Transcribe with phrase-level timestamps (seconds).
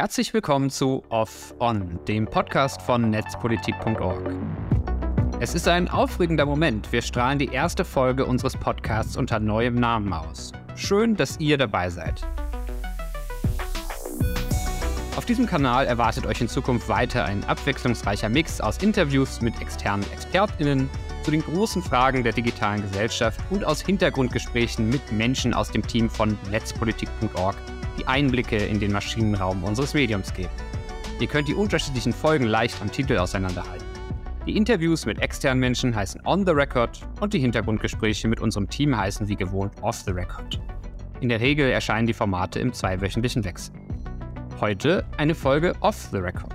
[0.00, 4.34] Herzlich willkommen zu Off On, dem Podcast von netzpolitik.org.
[5.40, 6.90] Es ist ein aufregender Moment.
[6.90, 10.52] Wir strahlen die erste Folge unseres Podcasts unter neuem Namen aus.
[10.74, 12.26] Schön, dass ihr dabei seid.
[15.16, 20.06] Auf diesem Kanal erwartet euch in Zukunft weiter ein abwechslungsreicher Mix aus Interviews mit externen
[20.14, 20.88] ExpertInnen
[21.24, 26.08] zu den großen Fragen der digitalen Gesellschaft und aus Hintergrundgesprächen mit Menschen aus dem Team
[26.08, 27.56] von netzpolitik.org
[28.00, 30.50] die Einblicke in den Maschinenraum unseres Mediums geben.
[31.20, 33.86] Ihr könnt die unterschiedlichen Folgen leicht am Titel auseinanderhalten.
[34.46, 38.96] Die Interviews mit externen Menschen heißen On the Record und die Hintergrundgespräche mit unserem Team
[38.96, 40.58] heißen wie gewohnt Off the Record.
[41.20, 43.74] In der Regel erscheinen die Formate im zweiwöchentlichen Wechsel.
[44.60, 46.54] Heute eine Folge Off the Record.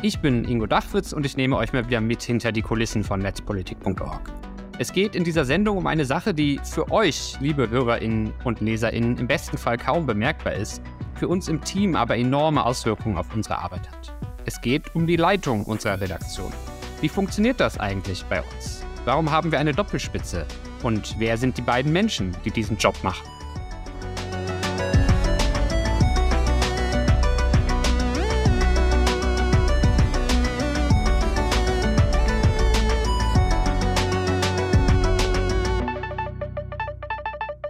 [0.00, 3.20] Ich bin Ingo Dachwitz und ich nehme euch mal wieder mit hinter die Kulissen von
[3.20, 4.41] netzpolitik.org.
[4.82, 9.16] Es geht in dieser Sendung um eine Sache, die für euch, liebe HörerInnen und LeserInnen,
[9.16, 10.82] im besten Fall kaum bemerkbar ist,
[11.14, 14.12] für uns im Team aber enorme Auswirkungen auf unsere Arbeit hat.
[14.44, 16.52] Es geht um die Leitung unserer Redaktion.
[17.00, 18.84] Wie funktioniert das eigentlich bei uns?
[19.04, 20.46] Warum haben wir eine Doppelspitze?
[20.82, 23.31] Und wer sind die beiden Menschen, die diesen Job machen?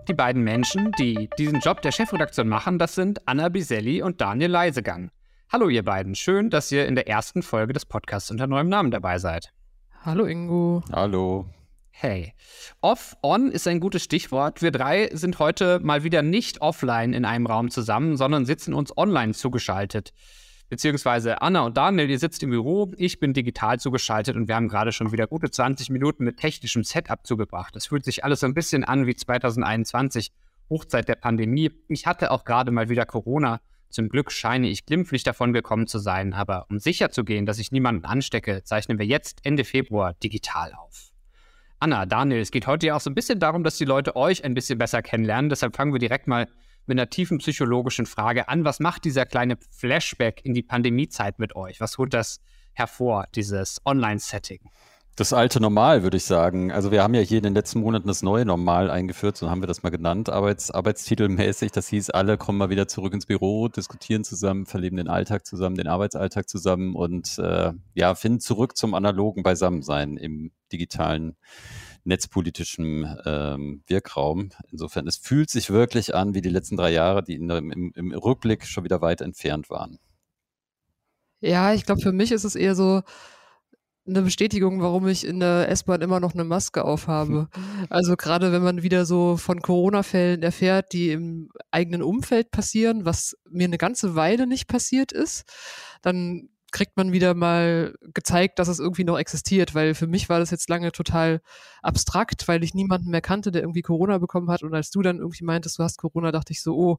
[0.08, 4.50] Die beiden Menschen, die diesen Job der Chefredaktion machen, das sind Anna Biselli und Daniel
[4.50, 5.12] Leisegang.
[5.52, 8.90] Hallo ihr beiden, schön, dass ihr in der ersten Folge des Podcasts unter neuem Namen
[8.90, 9.52] dabei seid.
[10.04, 10.82] Hallo Ingo.
[10.90, 11.46] Hallo.
[11.90, 12.34] Hey.
[12.80, 14.60] Off-on ist ein gutes Stichwort.
[14.60, 18.96] Wir drei sind heute mal wieder nicht offline in einem Raum zusammen, sondern sitzen uns
[18.96, 20.12] online zugeschaltet
[20.72, 24.68] beziehungsweise Anna und Daniel, ihr sitzt im Büro, ich bin digital zugeschaltet und wir haben
[24.68, 27.76] gerade schon wieder gute 20 Minuten mit technischem Setup zugebracht.
[27.76, 30.32] Das fühlt sich alles so ein bisschen an wie 2021,
[30.70, 31.72] Hochzeit der Pandemie.
[31.88, 33.60] Ich hatte auch gerade mal wieder Corona.
[33.90, 37.58] Zum Glück scheine ich glimpflich davon gekommen zu sein, aber um sicher zu gehen, dass
[37.58, 41.10] ich niemanden anstecke, zeichnen wir jetzt Ende Februar digital auf.
[41.80, 44.42] Anna, Daniel, es geht heute ja auch so ein bisschen darum, dass die Leute euch
[44.42, 45.50] ein bisschen besser kennenlernen.
[45.50, 46.48] Deshalb fangen wir direkt mal
[46.86, 48.64] mit einer tiefen psychologischen Frage an.
[48.64, 51.80] Was macht dieser kleine Flashback in die Pandemiezeit mit euch?
[51.80, 52.40] Was holt das
[52.72, 54.60] hervor, dieses Online-Setting?
[55.14, 56.72] Das alte Normal, würde ich sagen.
[56.72, 59.60] Also wir haben ja hier in den letzten Monaten das neue Normal eingeführt, so haben
[59.60, 61.70] wir das mal genannt, Arbeits arbeitstitelmäßig.
[61.70, 65.76] Das hieß, alle kommen mal wieder zurück ins Büro, diskutieren zusammen, verleben den Alltag zusammen,
[65.76, 71.36] den Arbeitsalltag zusammen und äh, ja, finden zurück zum analogen Beisammensein im digitalen
[72.04, 74.50] netzpolitischem ähm, Wirkraum.
[74.70, 78.12] Insofern, es fühlt sich wirklich an wie die letzten drei Jahre, die in, im, im
[78.12, 79.98] Rückblick schon wieder weit entfernt waren.
[81.40, 83.02] Ja, ich glaube, für mich ist es eher so,
[84.06, 87.48] eine Bestätigung, warum ich in der S-Bahn immer noch eine Maske aufhabe.
[87.88, 93.36] Also gerade wenn man wieder so von Corona-Fällen erfährt, die im eigenen Umfeld passieren, was
[93.50, 95.44] mir eine ganze Weile nicht passiert ist,
[96.00, 100.40] dann kriegt man wieder mal gezeigt, dass es irgendwie noch existiert, weil für mich war
[100.40, 101.40] das jetzt lange total
[101.82, 104.62] abstrakt, weil ich niemanden mehr kannte, der irgendwie Corona bekommen hat.
[104.62, 106.98] Und als du dann irgendwie meintest, du hast Corona, dachte ich so, oh,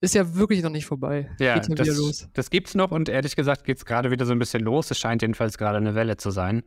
[0.00, 1.30] ist ja wirklich noch nicht vorbei.
[1.38, 2.28] Ja, ja das, los.
[2.32, 4.90] das gibt's noch und ehrlich gesagt geht es gerade wieder so ein bisschen los.
[4.90, 6.62] Es scheint jedenfalls gerade eine Welle zu sein.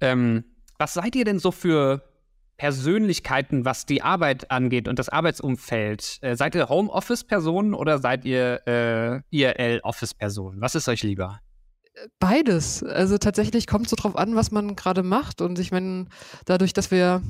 [0.00, 0.44] Ähm,
[0.76, 2.02] was seid ihr denn so für
[2.58, 6.18] Persönlichkeiten, was die Arbeit angeht und das Arbeitsumfeld?
[6.20, 10.60] Äh, seid ihr Homeoffice-Personen oder seid ihr äh, IRL-Office-Personen?
[10.60, 11.40] Was ist euch lieber?
[12.18, 12.82] Beides.
[12.82, 15.40] Also tatsächlich kommt es so drauf an, was man gerade macht.
[15.40, 16.06] Und ich meine,
[16.44, 17.22] dadurch, dass wir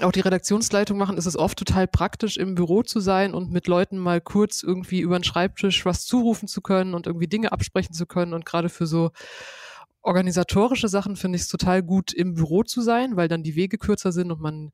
[0.00, 3.66] auch die Redaktionsleitung machen, ist es oft total praktisch, im Büro zu sein und mit
[3.66, 7.94] Leuten mal kurz irgendwie über den Schreibtisch was zurufen zu können und irgendwie Dinge absprechen
[7.94, 8.32] zu können.
[8.32, 9.10] Und gerade für so
[10.02, 13.78] organisatorische Sachen finde ich es total gut, im Büro zu sein, weil dann die Wege
[13.78, 14.72] kürzer sind und man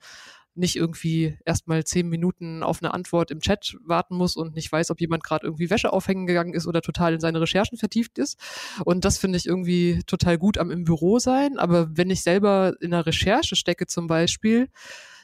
[0.58, 4.90] nicht irgendwie erstmal zehn Minuten auf eine Antwort im Chat warten muss und nicht weiß,
[4.90, 8.38] ob jemand gerade irgendwie Wäsche aufhängen gegangen ist oder total in seine Recherchen vertieft ist.
[8.84, 11.58] Und das finde ich irgendwie total gut am im Büro sein.
[11.58, 14.68] Aber wenn ich selber in einer Recherche stecke zum Beispiel,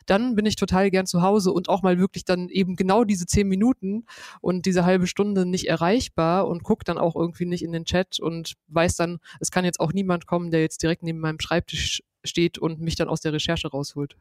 [0.07, 3.27] dann bin ich total gern zu Hause und auch mal wirklich dann eben genau diese
[3.27, 4.07] zehn Minuten
[4.41, 8.21] und diese halbe Stunde nicht erreichbar und gucke dann auch irgendwie nicht in den Chat
[8.21, 12.03] und weiß dann, es kann jetzt auch niemand kommen, der jetzt direkt neben meinem Schreibtisch
[12.25, 14.17] steht und mich dann aus der Recherche rausholt.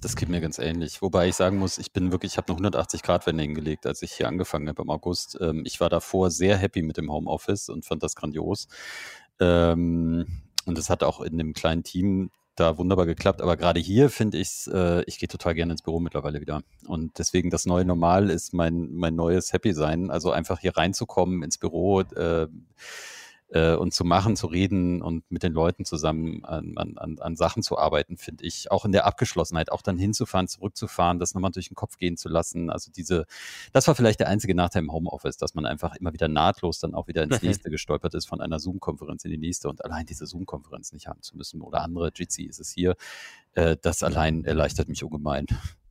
[0.00, 1.00] Das geht mir ganz ähnlich.
[1.00, 4.28] Wobei ich sagen muss, ich bin wirklich, ich habe eine 180-Grad-Wende hingelegt, als ich hier
[4.28, 5.38] angefangen habe im August.
[5.40, 8.68] Ähm, ich war davor sehr happy mit dem Homeoffice und fand das grandios.
[9.40, 10.26] Ähm,
[10.66, 13.40] und es hat auch in dem kleinen Team da wunderbar geklappt.
[13.40, 16.62] Aber gerade hier finde ich äh, ich gehe total gerne ins Büro mittlerweile wieder.
[16.86, 20.10] Und deswegen das neue Normal ist mein, mein neues Happy sein.
[20.10, 22.48] Also einfach hier reinzukommen ins Büro, äh,
[23.48, 27.62] äh, und zu machen, zu reden und mit den Leuten zusammen an, an, an Sachen
[27.62, 28.70] zu arbeiten, finde ich.
[28.70, 32.28] Auch in der Abgeschlossenheit, auch dann hinzufahren, zurückzufahren, das nochmal durch den Kopf gehen zu
[32.28, 32.70] lassen.
[32.70, 33.26] Also diese,
[33.72, 36.94] das war vielleicht der einzige Nachteil im Homeoffice, dass man einfach immer wieder nahtlos dann
[36.94, 40.26] auch wieder ins nächste gestolpert ist, von einer Zoom-Konferenz in die nächste und allein diese
[40.26, 42.96] Zoom-Konferenz nicht haben zu müssen oder andere, Jitsi ist es hier,
[43.54, 45.46] äh, das allein erleichtert mich ungemein.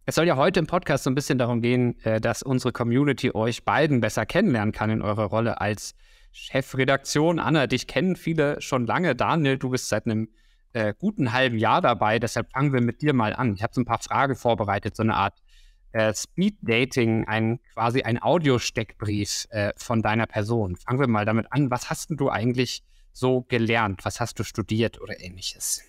[0.08, 3.32] Es soll ja heute im Podcast so ein bisschen darum gehen, äh, dass unsere Community
[3.34, 5.96] euch beiden besser kennenlernen kann in eurer Rolle als
[6.36, 7.40] Chefredaktion.
[7.40, 9.16] Anna, dich kennen viele schon lange.
[9.16, 10.28] Daniel, du bist seit einem
[10.74, 12.20] äh, guten halben Jahr dabei.
[12.20, 13.56] Deshalb fangen wir mit dir mal an.
[13.56, 15.42] Ich habe so ein paar Fragen vorbereitet, so eine Art
[15.94, 20.76] äh, Speed Dating, ein quasi ein Audiosteckbrief äh, von deiner Person.
[20.76, 21.72] Fangen wir mal damit an.
[21.72, 22.84] Was hast du eigentlich
[23.14, 24.04] so gelernt?
[24.04, 25.84] Was hast du studiert oder ähnliches?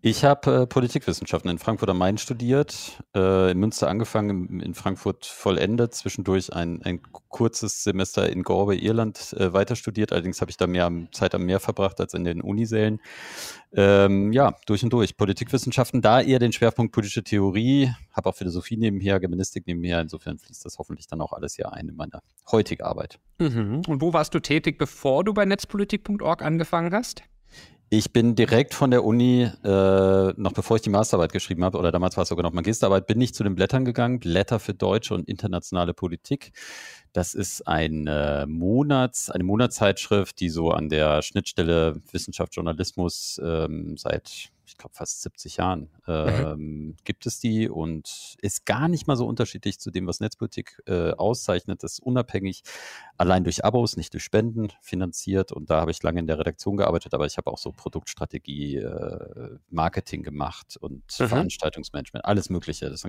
[0.00, 5.26] Ich habe äh, Politikwissenschaften in Frankfurt am Main studiert, äh, in Münster angefangen, in Frankfurt
[5.26, 10.12] vollendet, zwischendurch ein, ein kurzes Semester in Gorbe, Irland äh, weiter studiert.
[10.12, 13.00] Allerdings habe ich da mehr Zeit am Meer verbracht als in den Unisälen.
[13.72, 15.16] Ähm, ja, durch und durch.
[15.16, 20.00] Politikwissenschaften, da eher den Schwerpunkt politische Theorie, habe auch Philosophie nebenher, Germanistik nebenher.
[20.00, 22.20] Insofern fließt das hoffentlich dann auch alles hier ein in meine
[22.52, 23.18] heutige Arbeit.
[23.40, 23.82] Mhm.
[23.88, 27.24] Und wo warst du tätig, bevor du bei netzpolitik.org angefangen hast?
[27.90, 31.90] Ich bin direkt von der Uni, äh, noch bevor ich die Masterarbeit geschrieben habe, oder
[31.90, 35.14] damals war es sogar noch Magisterarbeit, bin ich zu den Blättern gegangen, Blätter für deutsche
[35.14, 36.52] und internationale Politik.
[37.14, 44.50] Das ist eine, Monats, eine Monatszeitschrift, die so an der Schnittstelle Wissenschaft, Journalismus ähm, seit
[44.68, 46.12] ich glaube, fast 70 Jahren mhm.
[46.14, 46.96] ähm, mhm.
[47.04, 51.12] gibt es die und ist gar nicht mal so unterschiedlich zu dem, was Netzpolitik äh,
[51.12, 51.82] auszeichnet.
[51.82, 52.62] Das ist unabhängig,
[53.16, 55.52] allein durch Abos, nicht durch Spenden finanziert.
[55.52, 58.76] Und da habe ich lange in der Redaktion gearbeitet, aber ich habe auch so Produktstrategie,
[58.76, 61.28] äh, Marketing gemacht und mhm.
[61.28, 62.90] Veranstaltungsmanagement, alles Mögliche.
[62.90, 63.04] Das,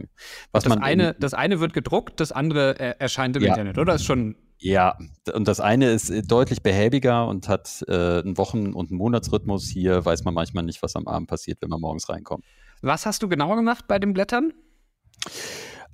[0.52, 3.50] was das, man eine, das eine wird gedruckt, das andere äh, erscheint im ja.
[3.50, 3.94] Internet, oder?
[3.94, 4.98] Das ist schon ja,
[5.34, 9.68] und das eine ist äh, deutlich behäbiger und hat äh, einen Wochen- und einen Monatsrhythmus.
[9.68, 12.46] Hier weiß man manchmal nicht, was am Abend passiert, wenn man morgens reinkommt.
[12.82, 14.54] Was hast du genau gemacht bei den Blättern?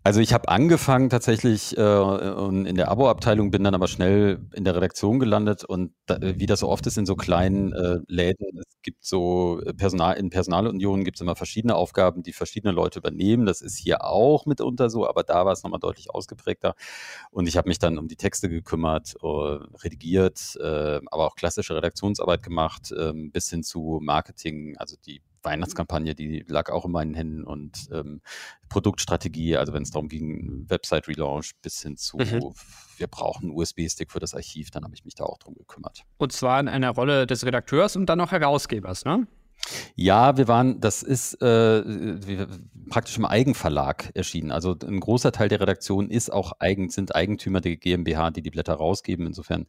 [0.05, 4.75] Also ich habe angefangen tatsächlich äh, in der Abo-Abteilung, bin dann aber schnell in der
[4.75, 8.81] Redaktion gelandet und da, wie das so oft ist in so kleinen äh, Läden, es
[8.83, 13.47] gibt so äh, Personal, in Personalunionen gibt es immer verschiedene Aufgaben, die verschiedene Leute übernehmen.
[13.47, 16.75] Das ist hier auch mitunter so, aber da war es nochmal deutlich ausgeprägter.
[17.31, 21.75] Und ich habe mich dann um die Texte gekümmert, äh, redigiert, äh, aber auch klassische
[21.75, 27.13] Redaktionsarbeit gemacht, ähm, bis hin zu Marketing, also die Weihnachtskampagne, die lag auch in meinen
[27.13, 28.21] Händen und ähm,
[28.69, 32.53] Produktstrategie, also wenn es darum ging, Website-Relaunch bis hin zu, mhm.
[32.97, 36.03] wir brauchen einen USB-Stick für das Archiv, dann habe ich mich da auch drum gekümmert.
[36.17, 39.27] Und zwar in einer Rolle des Redakteurs und dann auch Herausgebers, ne?
[39.95, 41.81] Ja, wir waren, das ist äh,
[42.89, 44.51] praktisch im Eigenverlag erschienen.
[44.51, 48.51] Also ein großer Teil der Redaktion ist auch eigen, sind Eigentümer der GmbH, die die
[48.51, 49.25] Blätter rausgeben.
[49.25, 49.65] Insofern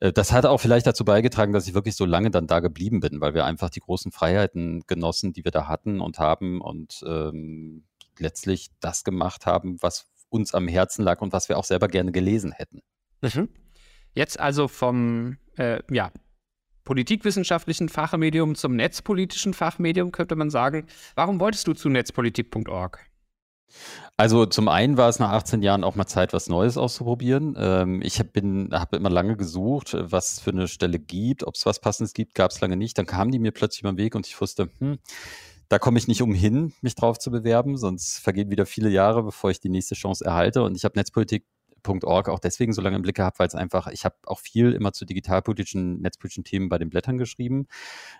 [0.00, 3.20] das hat auch vielleicht dazu beigetragen, dass ich wirklich so lange dann da geblieben bin,
[3.20, 7.84] weil wir einfach die großen Freiheiten genossen, die wir da hatten und haben und ähm,
[8.18, 12.12] letztlich das gemacht haben, was uns am Herzen lag und was wir auch selber gerne
[12.12, 12.82] gelesen hätten.
[13.22, 13.48] Mhm.
[14.14, 16.10] Jetzt also vom äh, ja,
[16.84, 20.86] politikwissenschaftlichen Fachmedium zum netzpolitischen Fachmedium, könnte man sagen.
[21.14, 23.00] Warum wolltest du zu netzpolitik.org?
[24.16, 27.56] Also zum einen war es nach 18 Jahren auch mal Zeit, was Neues auszuprobieren.
[27.58, 31.80] Ähm, ich habe hab immer lange gesucht, was für eine Stelle gibt, ob es was
[31.80, 32.96] Passendes gibt, gab es lange nicht.
[32.96, 34.98] Dann kamen die mir plötzlich über den Weg und ich wusste, hm,
[35.68, 39.50] da komme ich nicht umhin, mich drauf zu bewerben, sonst vergehen wieder viele Jahre, bevor
[39.50, 40.62] ich die nächste Chance erhalte.
[40.62, 41.44] Und ich habe Netzpolitik
[41.84, 44.72] Netzpolitik.org auch deswegen so lange im Blick gehabt, weil es einfach, ich habe auch viel
[44.72, 47.66] immer zu digitalpolitischen, netzpolitischen Themen bei den Blättern geschrieben,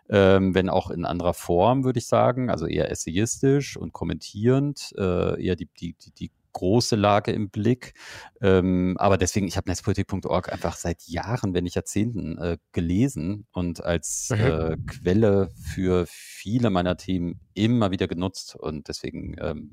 [0.08, 5.42] ähm, wenn auch in anderer Form, würde ich sagen, also eher essayistisch und kommentierend, äh,
[5.42, 7.94] eher die, die, die, die große Lage im Blick.
[8.40, 13.82] Ähm, aber deswegen, ich habe netzpolitik.org einfach seit Jahren, wenn nicht Jahrzehnten, äh, gelesen und
[13.84, 18.54] als äh, Quelle für viele meiner Themen immer wieder genutzt.
[18.54, 19.72] Und deswegen ähm,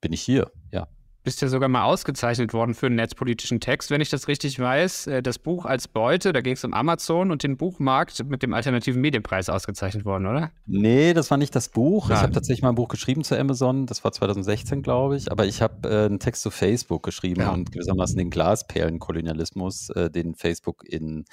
[0.00, 0.88] bin ich hier, ja
[1.28, 5.08] bist ja sogar mal ausgezeichnet worden für einen netzpolitischen Text, wenn ich das richtig weiß.
[5.08, 8.54] Äh, das Buch als Beute, da ging es um Amazon und den Buchmarkt mit dem
[8.54, 10.52] alternativen Medienpreis ausgezeichnet worden, oder?
[10.64, 12.08] Nee, das war nicht das Buch.
[12.08, 12.16] Ja.
[12.16, 15.44] Ich habe tatsächlich mal ein Buch geschrieben zu Amazon, das war 2016, glaube ich, aber
[15.44, 17.50] ich habe äh, einen Text zu Facebook geschrieben ja.
[17.50, 21.26] und gewissermaßen den Glasperlenkolonialismus, äh, den Facebook in,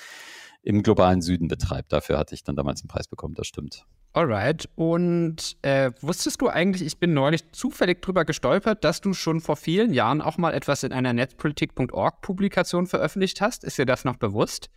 [0.66, 1.94] im globalen Süden betreibt.
[1.94, 3.86] Dafür hatte ich dann damals einen Preis bekommen, das stimmt.
[4.14, 4.68] Alright.
[4.76, 9.58] Und äh, wusstest du eigentlich, ich bin neulich zufällig drüber gestolpert, dass du schon vor
[9.58, 13.64] vielen Jahren auch mal etwas in einer Netzpolitik.org-Publikation veröffentlicht hast?
[13.64, 14.70] Ist dir das noch bewusst?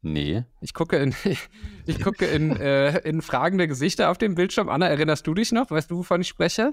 [0.00, 0.44] Nee.
[0.62, 1.14] Ich gucke in,
[1.86, 4.70] ich gucke in, äh, in fragende Gesichter auf dem Bildschirm.
[4.70, 5.70] Anna, erinnerst du dich noch?
[5.70, 6.72] Weißt du, wovon ich spreche?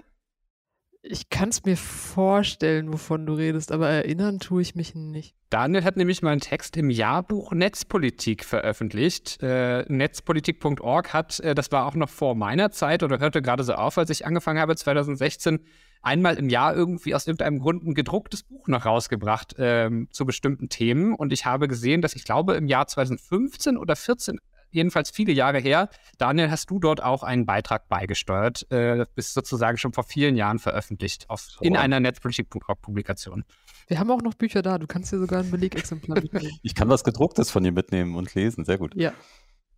[1.05, 5.35] Ich kann es mir vorstellen, wovon du redest, aber erinnern tue ich mich nicht.
[5.49, 9.43] Daniel hat nämlich mal einen Text im Jahrbuch Netzpolitik veröffentlicht.
[9.43, 13.73] Äh, Netzpolitik.org hat, äh, das war auch noch vor meiner Zeit oder hörte gerade so
[13.73, 15.59] auf, als ich angefangen habe, 2016,
[16.01, 20.69] einmal im Jahr irgendwie aus irgendeinem Grund ein gedrucktes Buch noch rausgebracht ähm, zu bestimmten
[20.69, 21.15] Themen.
[21.15, 24.39] Und ich habe gesehen, dass ich glaube, im Jahr 2015 oder 14
[24.73, 25.89] jedenfalls viele Jahre her.
[26.17, 28.69] Daniel, hast du dort auch einen Beitrag beigesteuert?
[28.71, 31.63] Äh, bist sozusagen schon vor vielen Jahren veröffentlicht auf, oh.
[31.63, 33.43] in einer Netzpolitik.org-Publikation.
[33.87, 34.77] Wir haben auch noch Bücher da.
[34.77, 36.57] Du kannst dir sogar ein Belegexemplar mitnehmen.
[36.61, 38.65] ich kann was gedrucktes von dir mitnehmen und lesen.
[38.65, 38.93] Sehr gut.
[38.95, 39.13] Ja.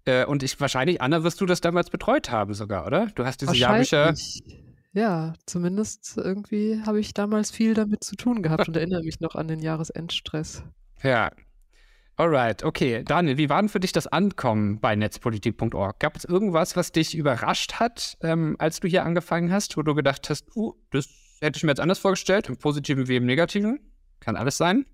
[0.06, 3.08] Äh, und ich wahrscheinlich, Anna, wirst du das damals betreut haben sogar, oder?
[3.08, 4.14] Du hast diese Jahrbücher.
[4.94, 9.36] Ja, zumindest irgendwie habe ich damals viel damit zu tun gehabt und erinnere mich noch
[9.36, 10.64] an den Jahresendstress.
[11.04, 11.32] Ja,
[12.18, 13.04] Alright, okay.
[13.04, 16.00] Daniel, wie war denn für dich das Ankommen bei netzpolitik.org?
[16.00, 19.94] Gab es irgendwas, was dich überrascht hat, ähm, als du hier angefangen hast, wo du
[19.96, 21.10] gedacht hast, uh, das
[21.42, 23.80] hätte ich mir jetzt anders vorgestellt, im Positiven wie im Negativen?
[24.22, 24.86] Kann alles sein?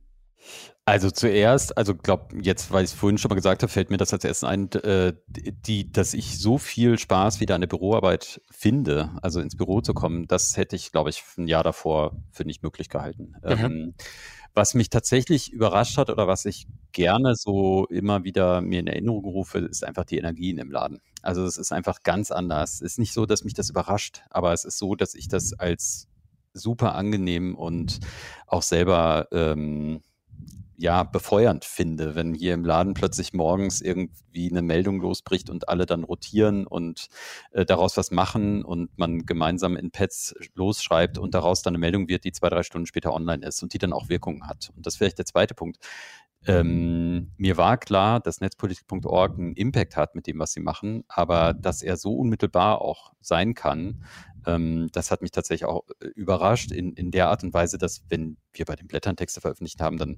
[0.84, 3.98] Also zuerst, also glaube jetzt, weil ich es vorhin schon mal gesagt habe, fällt mir
[3.98, 8.42] das als erstes ein, äh, die, dass ich so viel Spaß wieder an der Büroarbeit
[8.50, 12.46] finde, also ins Büro zu kommen, das hätte ich, glaube ich, ein Jahr davor für
[12.46, 13.36] nicht möglich gehalten.
[13.44, 13.52] Mhm.
[13.52, 13.94] Ähm,
[14.54, 19.24] was mich tatsächlich überrascht hat oder was ich gerne so immer wieder mir in Erinnerung
[19.24, 21.00] rufe, ist einfach die Energien im Laden.
[21.22, 22.76] Also es ist einfach ganz anders.
[22.76, 25.54] Es ist nicht so, dass mich das überrascht, aber es ist so, dass ich das
[25.54, 26.08] als
[26.54, 28.00] super angenehm und
[28.48, 30.02] auch selber ähm,
[30.82, 35.86] ja, befeuernd finde, wenn hier im Laden plötzlich morgens irgendwie eine Meldung losbricht und alle
[35.86, 37.08] dann rotieren und
[37.52, 42.08] äh, daraus was machen und man gemeinsam in Pads losschreibt und daraus dann eine Meldung
[42.08, 44.72] wird, die zwei, drei Stunden später online ist und die dann auch Wirkungen hat.
[44.76, 45.78] Und das wäre vielleicht der zweite Punkt.
[46.48, 51.54] Ähm, mir war klar, dass Netzpolitik.org einen Impact hat mit dem, was sie machen, aber
[51.54, 54.04] dass er so unmittelbar auch sein kann,
[54.46, 58.04] ähm, das hat mich tatsächlich auch äh, überrascht in, in der Art und Weise, dass
[58.10, 60.18] wenn wir bei den Blättern Texte veröffentlicht haben, dann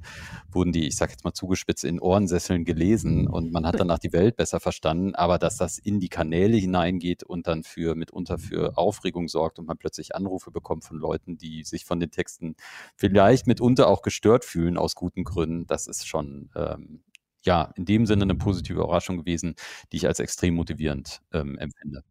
[0.51, 4.13] wurden die, ich sage jetzt mal zugespitzt, in Ohrensesseln gelesen und man hat danach die
[4.13, 8.77] Welt besser verstanden, aber dass das in die Kanäle hineingeht und dann für mitunter für
[8.77, 12.55] Aufregung sorgt und man plötzlich Anrufe bekommt von Leuten, die sich von den Texten
[12.95, 17.03] vielleicht mitunter auch gestört fühlen aus guten Gründen, das ist schon ähm,
[17.45, 19.55] ja in dem Sinne eine positive Überraschung gewesen,
[19.91, 22.03] die ich als extrem motivierend ähm, empfinde.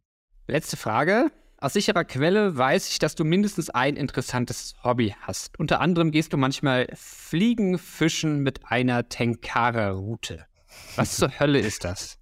[0.47, 1.31] Letzte Frage.
[1.62, 5.61] Aus sicherer Quelle weiß ich, dass du mindestens ein interessantes Hobby hast.
[5.61, 10.45] Unter anderem gehst du manchmal fliegen, fischen mit einer Tenkara-Route.
[10.97, 12.19] Was zur Hölle ist das?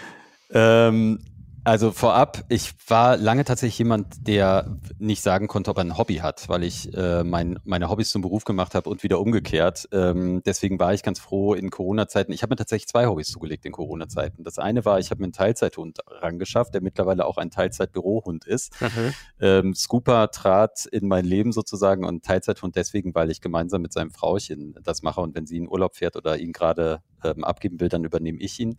[0.52, 1.22] ähm,
[1.68, 6.16] also vorab, ich war lange tatsächlich jemand, der nicht sagen konnte, ob er ein Hobby
[6.16, 9.86] hat, weil ich äh, mein, meine Hobbys zum Beruf gemacht habe und wieder umgekehrt.
[9.92, 12.32] Ähm, deswegen war ich ganz froh in Corona-Zeiten.
[12.32, 14.44] Ich habe mir tatsächlich zwei Hobbys zugelegt in Corona-Zeiten.
[14.44, 18.80] Das eine war, ich habe mir einen Teilzeithund rangeschafft, der mittlerweile auch ein Teilzeitbürohund ist.
[18.80, 19.14] Mhm.
[19.38, 24.10] Ähm, Scooper trat in mein Leben sozusagen und Teilzeithund deswegen, weil ich gemeinsam mit seinem
[24.10, 27.88] Frauchen das mache und wenn sie in Urlaub fährt oder ihn gerade ähm, abgeben will,
[27.88, 28.78] dann übernehme ich ihn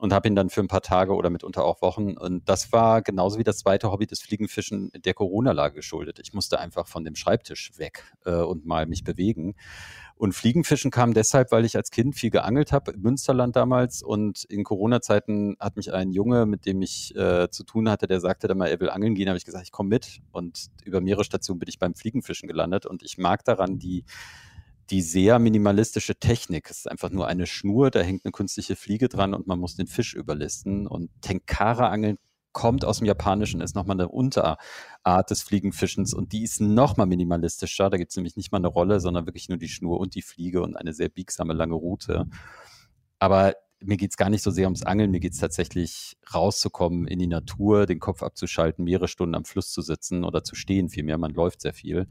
[0.00, 2.16] und habe ihn dann für ein paar Tage oder mitunter auch Wochen.
[2.20, 6.18] Und das war genauso wie das zweite Hobby des Fliegenfischen der Corona-Lage geschuldet.
[6.22, 9.54] Ich musste einfach von dem Schreibtisch weg äh, und mal mich bewegen.
[10.16, 14.02] Und Fliegenfischen kam deshalb, weil ich als Kind viel geangelt habe, im Münsterland damals.
[14.02, 18.20] Und in Corona-Zeiten hat mich ein Junge, mit dem ich äh, zu tun hatte, der
[18.20, 20.20] sagte dann mal, er will angeln gehen, habe ich gesagt, ich komme mit.
[20.30, 22.84] Und über mehrere Stationen bin ich beim Fliegenfischen gelandet.
[22.84, 24.04] Und ich mag daran die
[24.90, 26.68] die sehr minimalistische Technik.
[26.70, 29.76] Es ist einfach nur eine Schnur, da hängt eine künstliche Fliege dran und man muss
[29.76, 30.86] den Fisch überlisten.
[30.86, 32.18] Und Tenkara-Angeln
[32.52, 37.90] kommt aus dem Japanischen, ist nochmal eine Unterart des Fliegenfischens und die ist nochmal minimalistischer.
[37.90, 40.22] Da gibt es nämlich nicht mal eine Rolle, sondern wirklich nur die Schnur und die
[40.22, 42.26] Fliege und eine sehr biegsame lange Route.
[43.18, 47.06] Aber mir geht es gar nicht so sehr ums Angeln, mir geht es tatsächlich rauszukommen
[47.06, 50.88] in die Natur, den Kopf abzuschalten, mehrere Stunden am Fluss zu sitzen oder zu stehen
[50.88, 51.18] vielmehr.
[51.18, 52.08] Man läuft sehr viel.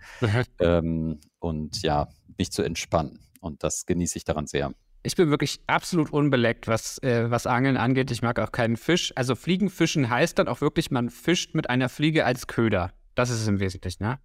[0.59, 2.07] ähm, und ja,
[2.38, 3.19] mich zu entspannen.
[3.41, 4.73] Und das genieße ich daran sehr.
[5.01, 8.11] Ich bin wirklich absolut unbeleckt, was, äh, was Angeln angeht.
[8.11, 9.13] Ich mag auch keinen Fisch.
[9.15, 12.91] Also Fliegenfischen heißt dann auch wirklich, man fischt mit einer Fliege als Köder.
[13.15, 14.19] Das ist es im Wesentlichen, ne?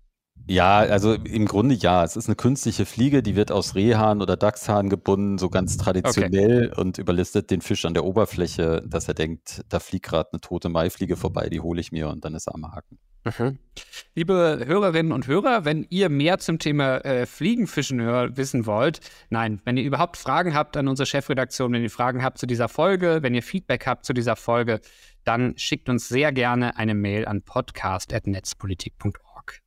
[0.46, 2.04] Ja, also im Grunde ja.
[2.04, 6.68] Es ist eine künstliche Fliege, die wird aus Rehhahn oder Dachshahn gebunden, so ganz traditionell
[6.70, 6.80] okay.
[6.80, 10.68] und überlistet den Fisch an der Oberfläche, dass er denkt, da fliegt gerade eine tote
[10.68, 12.98] Maifliege vorbei, die hole ich mir und dann ist er am Haken.
[13.24, 13.58] Mhm.
[14.14, 18.00] Liebe Hörerinnen und Hörer, wenn ihr mehr zum Thema äh, Fliegenfischen
[18.36, 19.00] wissen wollt,
[19.30, 22.68] nein, wenn ihr überhaupt Fragen habt an unsere Chefredaktion, wenn ihr Fragen habt zu dieser
[22.68, 24.82] Folge, wenn ihr Feedback habt zu dieser Folge,
[25.24, 29.62] dann schickt uns sehr gerne eine Mail an podcast.netzpolitik.org.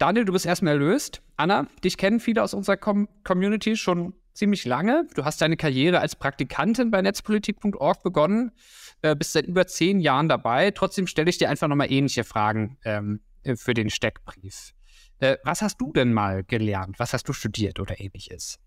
[0.00, 1.20] Daniel, du bist erstmal erlöst.
[1.36, 5.06] Anna, dich kennen viele aus unserer Com Community schon ziemlich lange.
[5.14, 8.52] Du hast deine Karriere als Praktikantin bei netzpolitik.org begonnen,
[9.02, 10.70] äh, bist seit über zehn Jahren dabei.
[10.70, 14.72] Trotzdem stelle ich dir einfach nochmal ähnliche Fragen ähm, äh, für den Steckbrief.
[15.18, 16.98] Äh, was hast du denn mal gelernt?
[16.98, 18.58] Was hast du studiert oder ähnliches?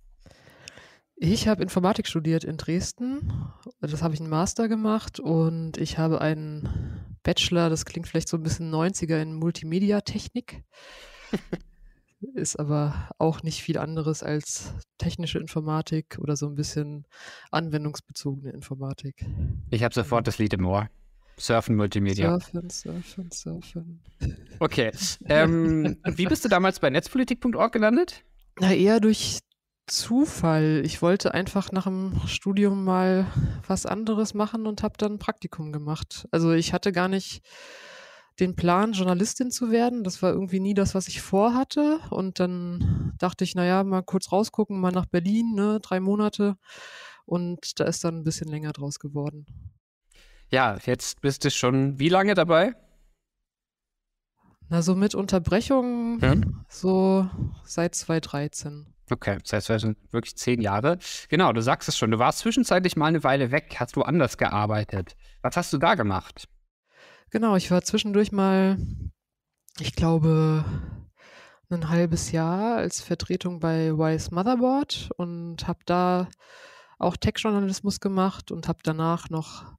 [1.15, 3.51] Ich habe Informatik studiert in Dresden.
[3.81, 8.37] Das habe ich einen Master gemacht und ich habe einen Bachelor, das klingt vielleicht so
[8.37, 10.63] ein bisschen 90er in Multimedia-Technik.
[12.35, 17.05] Ist aber auch nicht viel anderes als technische Informatik oder so ein bisschen
[17.51, 19.25] anwendungsbezogene Informatik.
[19.69, 20.89] Ich habe sofort das Lied im Ohr.
[21.37, 22.39] Surfen Multimedia.
[22.39, 23.99] Surfen, surfen, surfen.
[24.59, 24.91] Okay.
[25.25, 28.23] Ähm, wie bist du damals bei netzpolitik.org gelandet?
[28.59, 29.39] Na, eher durch
[29.87, 30.81] Zufall.
[30.85, 33.27] Ich wollte einfach nach dem Studium mal
[33.67, 36.27] was anderes machen und habe dann ein Praktikum gemacht.
[36.31, 37.41] Also ich hatte gar nicht
[38.39, 40.03] den Plan, Journalistin zu werden.
[40.03, 41.99] Das war irgendwie nie das, was ich vorhatte.
[42.09, 46.57] Und dann dachte ich, naja, mal kurz rausgucken, mal nach Berlin, ne, drei Monate.
[47.25, 49.45] Und da ist dann ein bisschen länger draus geworden.
[50.49, 52.73] Ja, jetzt bist du schon wie lange dabei?
[54.69, 56.35] Na, so mit Unterbrechungen, Ja.
[56.69, 57.29] so
[57.65, 58.87] seit 2013.
[59.11, 60.97] Okay, das heißt, sind wirklich zehn Jahre.
[61.29, 62.09] Genau, du sagst es schon.
[62.11, 65.15] Du warst zwischenzeitlich mal eine Weile weg, hast du anders gearbeitet.
[65.41, 66.47] Was hast du da gemacht?
[67.33, 68.77] Genau, ich war zwischendurch mal,
[69.79, 70.63] ich glaube,
[71.71, 76.29] ein halbes Jahr als Vertretung bei Wise Motherboard und habe da
[76.99, 79.73] auch Tech-Journalismus gemacht und habe danach noch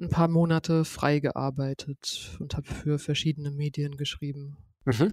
[0.00, 4.56] ein paar Monate frei gearbeitet und habe für verschiedene Medien geschrieben.
[4.86, 5.12] Mhm.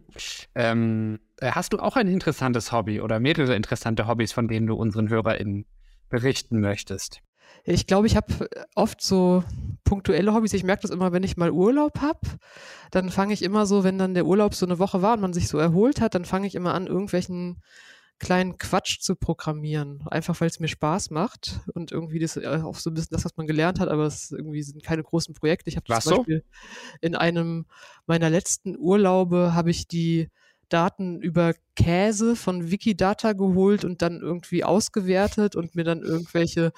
[0.56, 4.76] Ähm, äh, hast du auch ein interessantes Hobby oder mehrere interessante Hobbys, von denen du
[4.76, 5.66] unseren HörerInnen
[6.08, 7.20] berichten möchtest?
[7.66, 9.44] Ich glaube, ich habe oft so
[9.84, 10.54] punktuelle Hobbys.
[10.54, 12.20] Ich merke das immer, wenn ich mal Urlaub habe,
[12.92, 15.34] dann fange ich immer so, wenn dann der Urlaub so eine Woche war und man
[15.34, 17.62] sich so erholt hat, dann fange ich immer an, irgendwelchen
[18.20, 20.04] kleinen Quatsch zu programmieren.
[20.08, 23.26] Einfach weil es mir Spaß macht und irgendwie das äh, auch so ein bisschen das,
[23.26, 25.70] was man gelernt hat, aber es irgendwie sind keine großen Projekte.
[25.70, 26.18] Ich habe zum so?
[26.18, 26.44] Beispiel
[27.02, 27.66] in einem
[28.06, 30.30] meiner letzten Urlaube habe ich die
[30.70, 36.72] Daten über Käse von Wikidata geholt und dann irgendwie ausgewertet und mir dann irgendwelche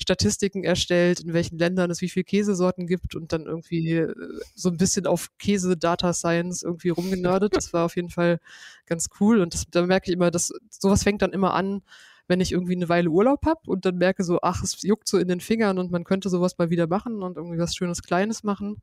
[0.00, 4.14] Statistiken erstellt, in welchen Ländern es wie viele Käsesorten gibt und dann irgendwie äh,
[4.54, 7.56] so ein bisschen auf Käse-Data Science irgendwie rumgenördet.
[7.56, 8.40] Das war auf jeden Fall
[8.86, 11.82] ganz cool und das, da merke ich immer, dass sowas fängt dann immer an,
[12.28, 15.18] wenn ich irgendwie eine Weile Urlaub habe und dann merke so, ach, es juckt so
[15.18, 18.44] in den Fingern und man könnte sowas mal wieder machen und irgendwie was Schönes Kleines
[18.44, 18.80] machen.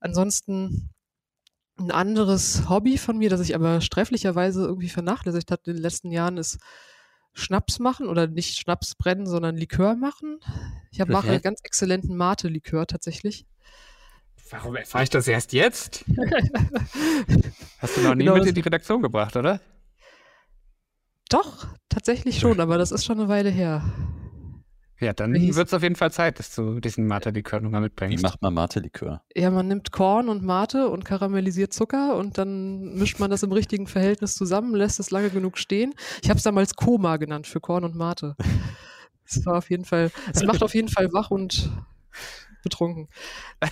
[0.00, 0.90] Ansonsten
[1.80, 6.10] ein anderes Hobby von mir, das ich aber sträflicherweise irgendwie vernachlässigt habe in den letzten
[6.10, 6.58] Jahren, ist
[7.32, 10.40] Schnaps machen oder nicht Schnaps brennen, sondern Likör machen.
[10.90, 13.46] Ich hab, mache ganz exzellenten Mate-Likör tatsächlich.
[14.50, 16.04] Warum erfahre ich das erst jetzt?
[17.78, 19.60] Hast du noch nie Genau, mit in die Redaktion gebracht, oder?
[21.28, 23.84] Doch, tatsächlich schon, aber das ist schon eine Weile her.
[25.00, 27.84] Ja, dann Wie wird es auf jeden Fall Zeit, dass du diesen Mate-Likör nochmal Wie
[27.84, 28.22] mitbringst.
[28.22, 29.22] macht man Mate-Likör?
[29.34, 33.52] Ja, man nimmt Korn und Mate und karamellisiert Zucker und dann mischt man das im
[33.52, 35.94] richtigen Verhältnis zusammen, lässt es lange genug stehen.
[36.22, 38.36] Ich habe es damals Koma genannt für Korn und Mate.
[39.26, 41.70] Es war auf jeden Fall, es macht auf jeden Fall wach und
[42.62, 43.08] betrunken.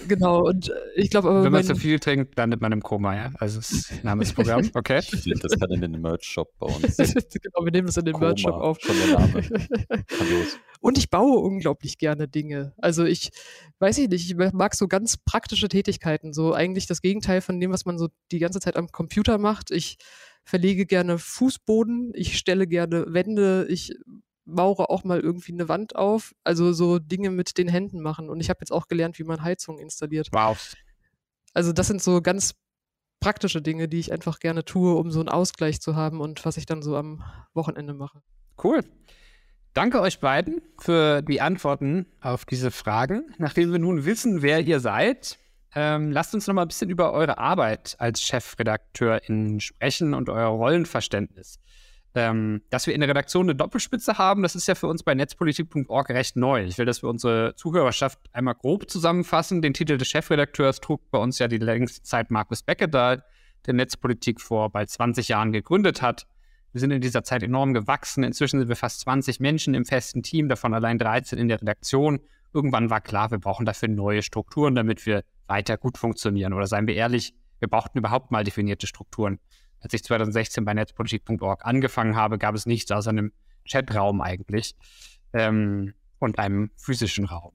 [0.09, 3.15] Genau, und äh, ich glaube aber, Wenn man zu viel trinkt, landet man im Koma,
[3.15, 3.31] ja?
[3.39, 5.01] Also das ist Name des Programms, okay?
[5.01, 6.97] Ich finde, das kann in den Merch-Shop bei uns.
[6.97, 8.79] genau, wir nehmen das in den Merch-Shop auf.
[8.81, 9.43] Schon der Name.
[10.81, 12.73] Und ich baue unglaublich gerne Dinge.
[12.79, 13.31] Also ich
[13.81, 17.73] weiß ich nicht, ich mag so ganz praktische Tätigkeiten, so eigentlich das Gegenteil von dem,
[17.73, 19.71] was man so die ganze Zeit am Computer macht.
[19.71, 19.99] Ich
[20.45, 23.93] verlege gerne Fußboden, ich stelle gerne Wände, ich
[24.49, 26.35] maure auch mal irgendwie eine Wand auf.
[26.45, 28.29] Also so Dinge mit den Händen machen.
[28.29, 30.29] Und ich habe jetzt auch gelernt, wie man Heizung installiert.
[30.33, 30.75] Wow.
[31.55, 32.55] Also das sind so ganz
[33.21, 36.57] praktische Dinge, die ich einfach gerne tue, um so einen Ausgleich zu haben und was
[36.57, 37.23] ich dann so am
[37.55, 38.23] Wochenende mache.
[38.63, 38.81] Cool.
[39.75, 43.35] Danke euch beiden für die Antworten auf diese Fragen.
[43.39, 45.39] Nachdem wir nun wissen, wer ihr seid,
[45.75, 50.49] ähm, lasst uns noch mal ein bisschen über eure Arbeit als Chefredakteurin sprechen und euer
[50.49, 51.61] Rollenverständnis.
[52.15, 55.15] Ähm, dass wir in der Redaktion eine Doppelspitze haben, das ist ja für uns bei
[55.15, 56.65] netzpolitik.org recht neu.
[56.65, 59.61] Ich will, dass wir unsere Zuhörerschaft einmal grob zusammenfassen.
[59.61, 63.25] Den Titel des Chefredakteurs trug bei uns ja die längste Zeit Markus Beckedahl,
[63.67, 66.27] der Netzpolitik vor bald 20 Jahren gegründet hat.
[66.73, 68.25] Wir sind in dieser Zeit enorm gewachsen.
[68.25, 72.21] Inzwischen sind wir fast 20 Menschen im festen Team, davon allein 13 in der Redaktion.
[72.53, 76.53] Irgendwann war klar, wir brauchen dafür neue Strukturen, damit wir weiter gut funktionieren.
[76.53, 79.39] Oder seien wir ehrlich, wir brauchten überhaupt mal definierte Strukturen.
[79.81, 83.33] Als ich 2016 bei netzpolitik.org angefangen habe, gab es nichts außer einem
[83.69, 84.75] Chatraum eigentlich
[85.33, 87.53] ähm, und einem physischen Raum.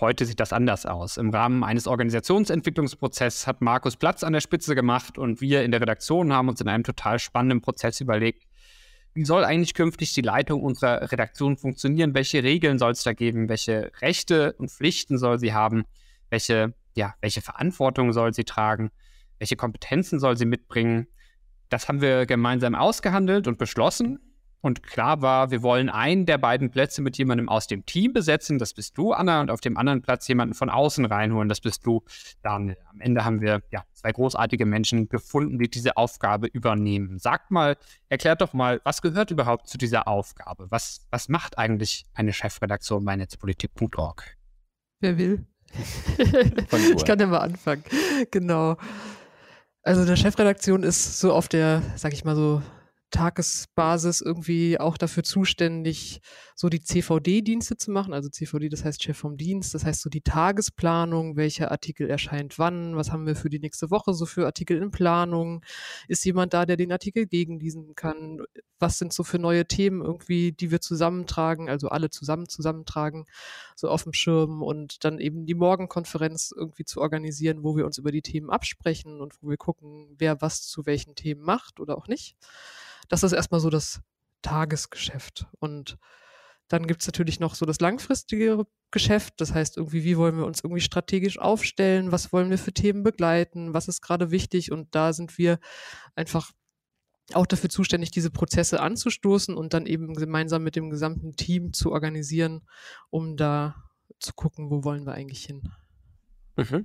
[0.00, 1.16] Heute sieht das anders aus.
[1.16, 5.80] Im Rahmen eines Organisationsentwicklungsprozesses hat Markus Platz an der Spitze gemacht und wir in der
[5.80, 8.44] Redaktion haben uns in einem total spannenden Prozess überlegt,
[9.14, 12.14] wie soll eigentlich künftig die Leitung unserer Redaktion funktionieren?
[12.14, 13.48] Welche Regeln soll es da geben?
[13.48, 15.84] Welche Rechte und Pflichten soll sie haben?
[16.30, 18.90] Welche, ja, welche Verantwortung soll sie tragen?
[19.38, 21.06] welche Kompetenzen soll sie mitbringen.
[21.74, 24.20] Das haben wir gemeinsam ausgehandelt und beschlossen.
[24.60, 28.60] Und klar war, wir wollen einen der beiden Plätze mit jemandem aus dem Team besetzen.
[28.60, 31.48] Das bist du, Anna, und auf dem anderen Platz jemanden von außen reinholen.
[31.48, 32.04] Das bist du,
[32.44, 32.76] Daniel.
[32.88, 37.18] Am Ende haben wir ja zwei großartige Menschen gefunden, die diese Aufgabe übernehmen.
[37.18, 37.76] Sagt mal,
[38.08, 40.70] erklärt doch mal, was gehört überhaupt zu dieser Aufgabe?
[40.70, 44.36] Was, was macht eigentlich eine Chefredaktion bei netzpolitik.org?
[45.00, 45.46] Wer will?
[46.96, 47.82] ich kann ja mal anfangen.
[48.30, 48.76] Genau.
[49.86, 52.62] Also eine Chefredaktion ist so auf der, sag ich mal so,
[53.14, 56.20] Tagesbasis irgendwie auch dafür zuständig,
[56.56, 58.12] so die CVD-Dienste zu machen.
[58.12, 62.58] Also CVD, das heißt Chef vom Dienst, das heißt so die Tagesplanung, welcher Artikel erscheint
[62.58, 65.64] wann, was haben wir für die nächste Woche so für Artikel in Planung,
[66.08, 68.42] ist jemand da, der den Artikel gegenlesen kann,
[68.80, 73.26] was sind so für neue Themen irgendwie, die wir zusammentragen, also alle zusammen zusammentragen,
[73.76, 77.98] so auf dem Schirm und dann eben die Morgenkonferenz irgendwie zu organisieren, wo wir uns
[77.98, 81.96] über die Themen absprechen und wo wir gucken, wer was zu welchen Themen macht oder
[81.96, 82.36] auch nicht.
[83.08, 84.00] Das ist erstmal so das
[84.42, 85.46] Tagesgeschäft.
[85.58, 85.98] Und
[86.68, 89.34] dann gibt es natürlich noch so das langfristige Geschäft.
[89.38, 92.12] Das heißt, irgendwie, wie wollen wir uns irgendwie strategisch aufstellen?
[92.12, 93.74] Was wollen wir für Themen begleiten?
[93.74, 94.72] Was ist gerade wichtig?
[94.72, 95.58] Und da sind wir
[96.14, 96.52] einfach
[97.32, 101.90] auch dafür zuständig, diese Prozesse anzustoßen und dann eben gemeinsam mit dem gesamten Team zu
[101.90, 102.62] organisieren,
[103.10, 103.76] um da
[104.18, 105.70] zu gucken, wo wollen wir eigentlich hin.
[106.56, 106.84] Mhm.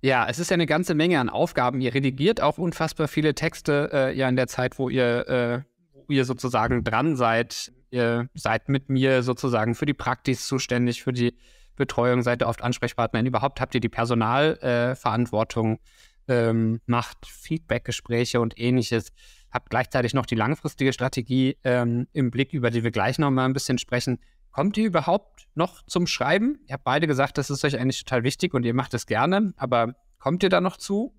[0.00, 1.80] Ja, es ist ja eine ganze Menge an Aufgaben.
[1.80, 5.60] Ihr redigiert auch unfassbar viele Texte äh, ja in der Zeit, wo ihr, äh,
[5.92, 7.72] wo ihr sozusagen dran seid.
[7.90, 11.34] Ihr seid mit mir sozusagen für die Praktis zuständig, für die
[11.74, 13.26] Betreuung, seid ihr oft Ansprechpartnerin.
[13.26, 15.80] Überhaupt habt ihr die Personalverantwortung,
[16.28, 19.10] äh, ähm, macht Feedbackgespräche und ähnliches.
[19.50, 23.46] Habt gleichzeitig noch die langfristige Strategie ähm, im Blick, über die wir gleich noch mal
[23.46, 24.18] ein bisschen sprechen.
[24.50, 26.60] Kommt ihr überhaupt noch zum Schreiben?
[26.66, 29.52] Ihr habt beide gesagt, das ist euch eigentlich total wichtig und ihr macht es gerne,
[29.56, 31.14] aber kommt ihr da noch zu?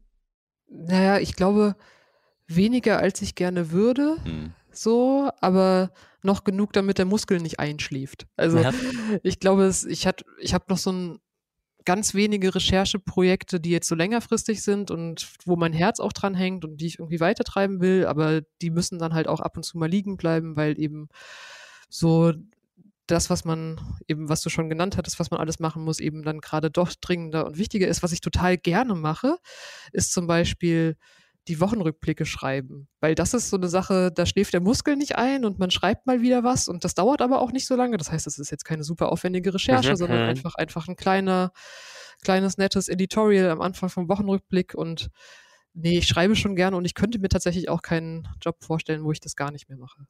[0.68, 1.76] Naja, ich glaube,
[2.48, 4.18] weniger als ich gerne würde.
[4.24, 4.54] Hm.
[4.72, 8.28] So, aber noch genug, damit der Muskel nicht einschläft.
[8.36, 8.74] Also ja.
[9.24, 10.08] ich glaube, es, ich,
[10.39, 11.20] ich habe noch so ein
[11.86, 16.65] ganz wenige Rechercheprojekte, die jetzt so längerfristig sind und wo mein Herz auch dran hängt
[16.65, 19.78] und die ich irgendwie weitertreiben will, aber die müssen dann halt auch ab und zu
[19.78, 21.10] mal liegen bleiben, weil eben
[21.89, 22.34] so
[23.12, 26.24] das, was man eben, was du schon genannt hattest, was man alles machen muss, eben
[26.24, 28.04] dann gerade doch dringender und wichtiger ist.
[28.04, 29.38] Was ich total gerne mache,
[29.91, 30.95] ist zum Beispiel
[31.48, 32.88] die Wochenrückblicke schreiben.
[33.00, 36.06] Weil das ist so eine Sache, da schläft der Muskel nicht ein und man schreibt
[36.06, 37.98] mal wieder was und das dauert aber auch nicht so lange.
[37.98, 39.95] Das heißt, es ist jetzt keine super aufwendige Recherche, mhm.
[39.95, 40.30] sondern mhm.
[40.30, 41.52] einfach, einfach ein kleiner,
[42.24, 45.10] kleines, nettes Editorial am Anfang vom Wochenrückblick und
[45.74, 49.12] nee, ich schreibe schon gerne und ich könnte mir tatsächlich auch keinen Job vorstellen, wo
[49.12, 50.06] ich das gar nicht mehr mache.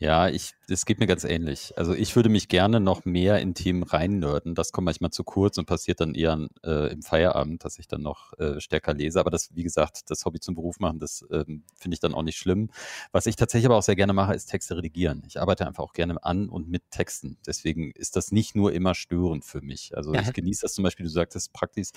[0.00, 1.72] Ja, ich, es geht mir ganz ähnlich.
[1.76, 4.54] Also ich würde mich gerne noch mehr in Themen reinnörden.
[4.54, 8.02] Das kommt manchmal zu kurz und passiert dann eher äh, im Feierabend, dass ich dann
[8.02, 9.18] noch äh, stärker lese.
[9.18, 12.22] Aber das, wie gesagt, das Hobby zum Beruf machen, das ähm, finde ich dann auch
[12.22, 12.70] nicht schlimm.
[13.10, 15.24] Was ich tatsächlich aber auch sehr gerne mache, ist Texte redigieren.
[15.26, 17.36] Ich arbeite einfach auch gerne an und mit Texten.
[17.44, 19.96] Deswegen ist das nicht nur immer störend für mich.
[19.96, 20.20] Also ja.
[20.20, 21.90] ich genieße das zum Beispiel, du sagtest Praktis,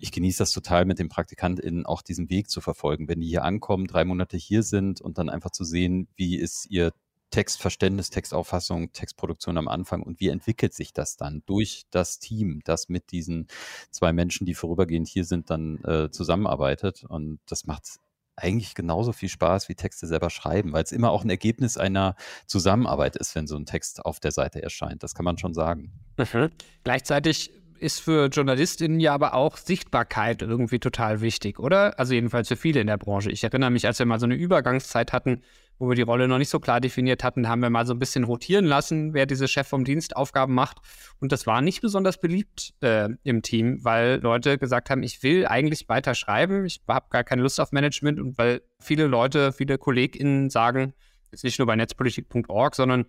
[0.00, 3.06] ich genieße das total mit den PraktikantInnen auch diesen Weg zu verfolgen.
[3.06, 6.66] Wenn die hier ankommen, drei Monate hier sind und dann einfach zu sehen, wie ist
[6.70, 6.92] ihr
[7.30, 12.88] Textverständnis, Textauffassung, Textproduktion am Anfang und wie entwickelt sich das dann durch das Team, das
[12.88, 13.48] mit diesen
[13.90, 17.04] zwei Menschen, die vorübergehend hier sind, dann äh, zusammenarbeitet.
[17.04, 17.98] Und das macht
[18.36, 22.16] eigentlich genauso viel Spaß wie Texte selber schreiben, weil es immer auch ein Ergebnis einer
[22.46, 25.02] Zusammenarbeit ist, wenn so ein Text auf der Seite erscheint.
[25.02, 25.92] Das kann man schon sagen.
[26.18, 26.50] Mhm.
[26.84, 31.98] Gleichzeitig ist für JournalistInnen ja aber auch Sichtbarkeit irgendwie total wichtig, oder?
[31.98, 33.30] Also jedenfalls für viele in der Branche.
[33.30, 35.42] Ich erinnere mich, als wir mal so eine Übergangszeit hatten,
[35.78, 37.98] wo wir die Rolle noch nicht so klar definiert hatten, haben wir mal so ein
[37.98, 40.78] bisschen rotieren lassen, wer diese Chef vom Dienst Aufgaben macht.
[41.20, 45.46] Und das war nicht besonders beliebt äh, im Team, weil Leute gesagt haben, ich will
[45.46, 49.78] eigentlich weiter schreiben, ich habe gar keine Lust auf Management und weil viele Leute, viele
[49.78, 50.94] KollegInnen sagen,
[51.30, 53.06] jetzt nicht nur bei netzpolitik.org, sondern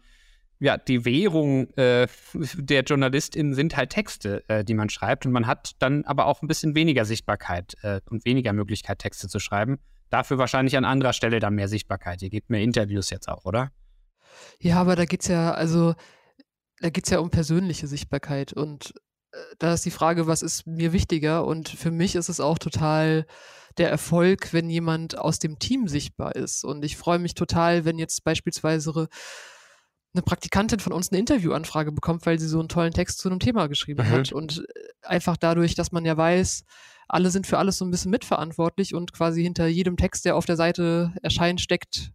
[0.59, 5.25] ja, die Währung äh, der JournalistInnen sind halt Texte, äh, die man schreibt.
[5.25, 9.27] Und man hat dann aber auch ein bisschen weniger Sichtbarkeit äh, und weniger Möglichkeit, Texte
[9.27, 9.77] zu schreiben.
[10.09, 12.21] Dafür wahrscheinlich an anderer Stelle dann mehr Sichtbarkeit.
[12.21, 13.71] Ihr gebt mehr Interviews jetzt auch, oder?
[14.59, 15.95] Ja, aber da geht es ja, also,
[16.79, 18.53] da geht es ja um persönliche Sichtbarkeit.
[18.53, 18.93] Und
[19.31, 21.45] äh, da ist die Frage, was ist mir wichtiger?
[21.45, 23.25] Und für mich ist es auch total
[23.77, 26.63] der Erfolg, wenn jemand aus dem Team sichtbar ist.
[26.63, 29.07] Und ich freue mich total, wenn jetzt beispielsweise
[30.13, 33.39] eine Praktikantin von uns eine Interviewanfrage bekommt, weil sie so einen tollen Text zu einem
[33.39, 34.11] Thema geschrieben mhm.
[34.11, 34.31] hat.
[34.31, 36.63] Und äh, einfach dadurch, dass man ja weiß,
[37.07, 40.45] alle sind für alles so ein bisschen mitverantwortlich und quasi hinter jedem Text, der auf
[40.45, 42.11] der Seite erscheint, steckt,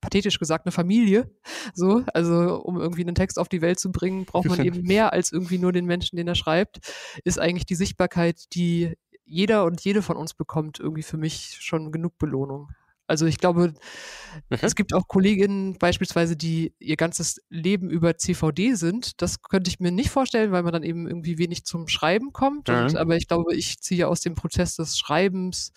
[0.00, 1.30] pathetisch gesagt, eine Familie.
[1.74, 5.12] So, also um irgendwie einen Text auf die Welt zu bringen, braucht man eben mehr
[5.12, 6.80] als irgendwie nur den Menschen, den er schreibt,
[7.24, 11.92] ist eigentlich die Sichtbarkeit, die jeder und jede von uns bekommt irgendwie für mich schon
[11.92, 12.70] genug Belohnung.
[13.12, 14.58] Also ich glaube, mhm.
[14.62, 19.20] es gibt auch Kolleginnen beispielsweise, die ihr ganzes Leben über CVD sind.
[19.20, 22.68] Das könnte ich mir nicht vorstellen, weil man dann eben irgendwie wenig zum Schreiben kommt.
[22.68, 22.74] Mhm.
[22.74, 25.72] Und, aber ich glaube, ich ziehe aus dem Prozess des Schreibens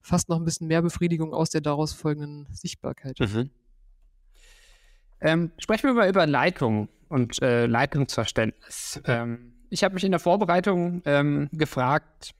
[0.00, 3.20] fast noch ein bisschen mehr Befriedigung aus der daraus folgenden Sichtbarkeit.
[3.20, 3.50] Mhm.
[5.20, 9.00] Ähm, sprechen wir mal über Leitung und äh, Leitungsverständnis.
[9.04, 12.32] Ähm, ich habe mich in der Vorbereitung ähm, gefragt,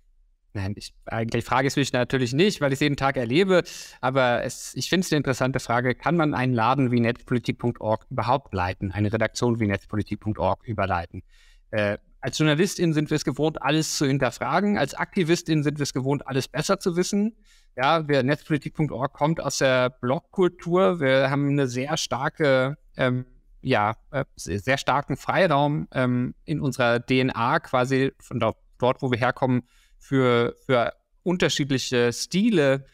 [0.54, 3.62] Nein, ich, eigentlich frage es mich natürlich nicht, weil ich es jeden Tag erlebe.
[4.00, 5.94] Aber es, ich finde es eine interessante Frage.
[5.94, 8.92] Kann man einen Laden wie netzpolitik.org überhaupt leiten?
[8.92, 11.22] Eine Redaktion wie netzpolitik.org überleiten?
[11.70, 14.78] Äh, als Journalistin sind wir es gewohnt, alles zu hinterfragen.
[14.78, 17.34] Als Aktivistin sind wir es gewohnt, alles besser zu wissen.
[17.76, 21.00] Ja, wir, netzpolitik.org kommt aus der Blogkultur.
[21.00, 23.24] Wir haben eine sehr starke, ähm,
[23.62, 29.62] ja, äh, sehr starken Freiraum ähm, in unserer DNA quasi von dort, wo wir herkommen,
[30.02, 32.84] für, für unterschiedliche Stile,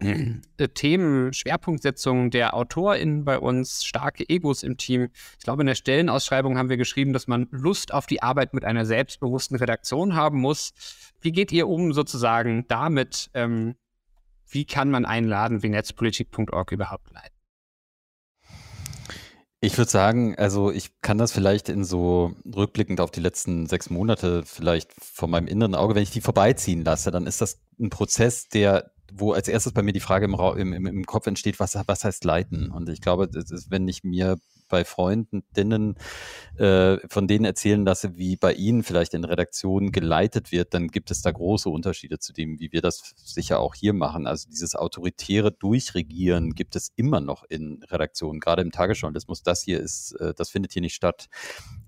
[0.00, 5.08] äh, Themen, Schwerpunktsetzungen der AutorInnen bei uns, starke Egos im Team.
[5.38, 8.64] Ich glaube, in der Stellenausschreibung haben wir geschrieben, dass man Lust auf die Arbeit mit
[8.64, 10.72] einer selbstbewussten Redaktion haben muss.
[11.20, 13.30] Wie geht ihr um sozusagen damit?
[13.34, 13.74] Ähm,
[14.50, 17.37] wie kann man einladen wie netzpolitik.org überhaupt leiten?
[19.60, 23.90] Ich würde sagen, also ich kann das vielleicht in so rückblickend auf die letzten sechs
[23.90, 27.90] Monate vielleicht von meinem inneren Auge, wenn ich die vorbeiziehen lasse, dann ist das ein
[27.90, 31.76] Prozess, der wo als erstes bei mir die Frage im, im, im Kopf entsteht, was,
[31.86, 32.70] was heißt leiten?
[32.70, 34.36] Und ich glaube, ist, wenn ich mir
[34.68, 35.96] bei Freundinnen
[36.56, 41.10] äh, von denen erzählen lasse, wie bei ihnen vielleicht in Redaktionen geleitet wird, dann gibt
[41.10, 44.26] es da große Unterschiede zu dem, wie wir das sicher auch hier machen.
[44.26, 49.42] Also dieses autoritäre Durchregieren gibt es immer noch in Redaktionen, gerade im Tagesjournalismus.
[49.42, 51.28] Das hier ist, äh, das findet hier nicht statt.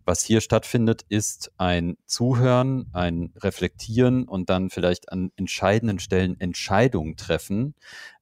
[0.05, 7.16] Was hier stattfindet, ist ein Zuhören, ein Reflektieren und dann vielleicht an entscheidenden Stellen Entscheidungen
[7.16, 7.75] treffen,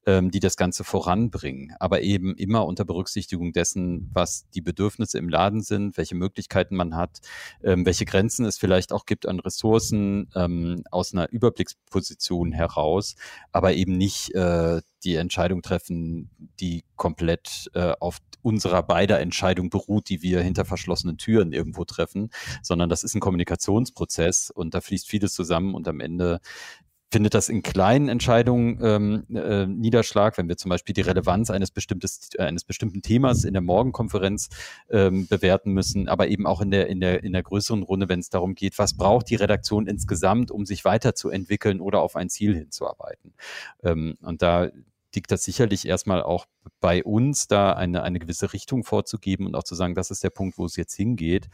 [0.08, 5.28] ähm, die das Ganze voranbringen, aber eben immer unter Berücksichtigung dessen, was die Bedürfnisse im
[5.28, 7.20] Laden sind, welche Möglichkeiten man hat,
[7.62, 13.16] ähm, welche Grenzen es vielleicht auch gibt an Ressourcen ähm, aus einer Überblicksposition heraus,
[13.52, 20.08] aber eben nicht äh, die Entscheidung treffen, die komplett äh, auf unserer beider Entscheidung beruht,
[20.08, 22.30] die wir hinter verschlossenen Türen irgendwo treffen,
[22.62, 26.40] sondern das ist ein Kommunikationsprozess und da fließt vieles zusammen und am Ende
[27.10, 31.70] findet das in kleinen Entscheidungen ähm, äh, Niederschlag, wenn wir zum Beispiel die Relevanz eines,
[31.70, 34.50] bestimmtes, äh, eines bestimmten Themas in der Morgenkonferenz
[34.90, 38.20] ähm, bewerten müssen, aber eben auch in der, in, der, in der größeren Runde, wenn
[38.20, 42.54] es darum geht, was braucht die Redaktion insgesamt, um sich weiterzuentwickeln oder auf ein Ziel
[42.54, 43.32] hinzuarbeiten.
[43.82, 44.68] Ähm, und da
[45.18, 46.46] liegt das sicherlich erstmal auch
[46.78, 50.30] bei uns, da eine, eine gewisse Richtung vorzugeben und auch zu sagen, das ist der
[50.30, 51.48] Punkt, wo es jetzt hingeht,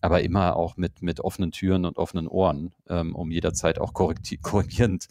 [0.00, 5.08] aber immer auch mit, mit offenen Türen und offenen Ohren, ähm, um jederzeit auch korrigierend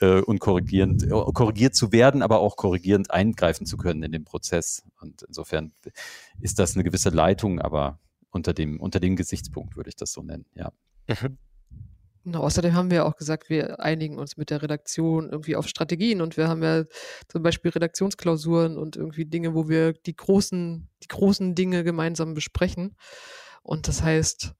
[0.00, 4.24] äh, und korrigierend, äh, korrigiert zu werden, aber auch korrigierend eingreifen zu können in den
[4.24, 4.82] Prozess.
[4.98, 5.72] Und insofern
[6.40, 7.98] ist das eine gewisse Leitung, aber
[8.30, 10.72] unter dem, unter dem Gesichtspunkt würde ich das so nennen, ja.
[12.24, 16.20] Genau, außerdem haben wir auch gesagt, wir einigen uns mit der Redaktion irgendwie auf Strategien
[16.20, 16.84] und wir haben ja
[17.28, 22.94] zum Beispiel Redaktionsklausuren und irgendwie Dinge, wo wir die großen, die großen Dinge gemeinsam besprechen.
[23.62, 24.54] Und das heißt,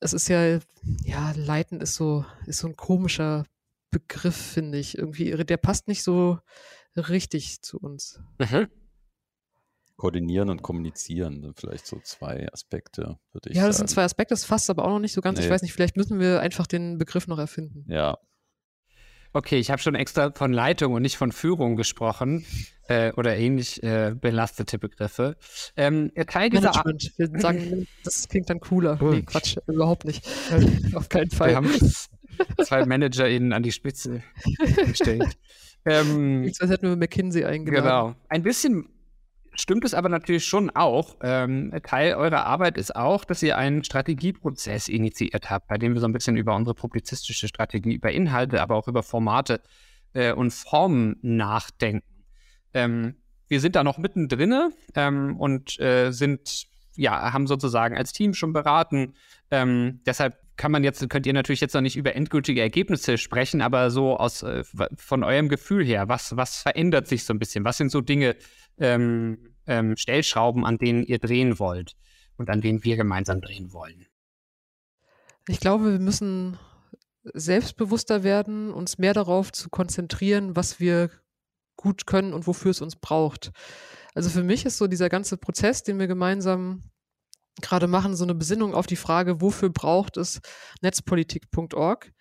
[0.00, 0.58] es ist ja,
[1.04, 3.46] ja, leiten ist so, ist so ein komischer
[3.90, 4.98] Begriff, finde ich.
[4.98, 6.40] Irgendwie, der passt nicht so
[6.96, 8.20] richtig zu uns.
[8.38, 8.68] Mhm.
[10.02, 13.62] Koordinieren und kommunizieren, vielleicht so zwei Aspekte, würde ich sagen.
[13.62, 15.38] Ja, das sind zwei Aspekte, das fasst aber auch noch nicht so ganz.
[15.38, 15.44] Nee.
[15.44, 17.84] Ich weiß nicht, vielleicht müssen wir einfach den Begriff noch erfinden.
[17.86, 18.18] Ja.
[19.32, 22.44] Okay, ich habe schon extra von Leitung und nicht von Führung gesprochen
[22.88, 25.36] äh, oder ähnlich äh, belastete Begriffe.
[25.76, 27.12] Ähm, Teil dieser Management.
[27.16, 28.96] Wir sagen, das klingt dann cooler.
[28.96, 29.14] Gut.
[29.14, 30.28] Nee, Quatsch, überhaupt nicht.
[30.94, 31.50] Auf keinen Fall.
[31.50, 31.70] Wir haben
[32.64, 34.24] zwei ManagerInnen an die Spitze
[34.84, 35.38] gestellt.
[35.84, 37.84] ähm, Jetzt hätten wir McKinsey eingeladen.
[37.84, 38.14] Genau.
[38.28, 38.88] Ein bisschen
[39.54, 41.16] stimmt es aber natürlich schon auch.
[41.22, 46.00] Ähm, Teil eurer Arbeit ist auch, dass ihr einen Strategieprozess initiiert habt, bei dem wir
[46.00, 49.60] so ein bisschen über unsere publizistische Strategie, über Inhalte, aber auch über Formate
[50.14, 52.24] äh, und Formen nachdenken.
[52.74, 53.16] Ähm,
[53.48, 58.52] wir sind da noch mittendrin ähm, und äh, sind, ja, haben sozusagen als Team schon
[58.52, 59.14] beraten.
[59.50, 63.60] Ähm, deshalb kann man jetzt, könnt ihr natürlich jetzt noch nicht über endgültige Ergebnisse sprechen,
[63.62, 64.62] aber so aus äh,
[64.94, 67.64] von eurem Gefühl her, was, was verändert sich so ein bisschen?
[67.64, 68.36] Was sind so Dinge,
[68.78, 71.96] ähm, ähm, Stellschrauben, an denen ihr drehen wollt
[72.36, 74.06] und an denen wir gemeinsam drehen wollen?
[75.48, 76.60] Ich glaube, wir müssen
[77.24, 81.10] selbstbewusster werden, uns mehr darauf zu konzentrieren, was wir
[81.74, 83.50] gut können und wofür es uns braucht.
[84.14, 86.84] Also für mich ist so dieser ganze Prozess, den wir gemeinsam
[87.60, 90.40] gerade machen, so eine Besinnung auf die Frage, wofür braucht es
[90.80, 92.12] netzpolitik.org?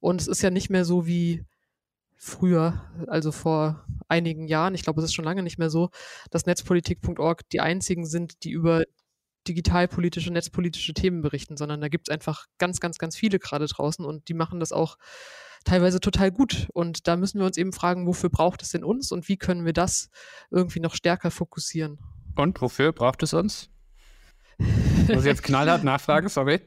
[0.00, 1.44] Und es ist ja nicht mehr so wie
[2.16, 5.90] früher, also vor einigen Jahren, ich glaube, es ist schon lange nicht mehr so,
[6.30, 8.84] dass netzpolitik.org die einzigen sind, die über
[9.46, 14.04] digitalpolitische, netzpolitische Themen berichten, sondern da gibt es einfach ganz, ganz, ganz viele gerade draußen
[14.04, 14.96] und die machen das auch
[15.64, 16.68] teilweise total gut.
[16.74, 19.64] Und da müssen wir uns eben fragen, wofür braucht es denn uns und wie können
[19.64, 20.10] wir das
[20.50, 21.98] irgendwie noch stärker fokussieren?
[22.36, 23.70] Und wofür braucht es uns?
[24.58, 26.60] Muss ich jetzt knallhart nachfragen, sorry.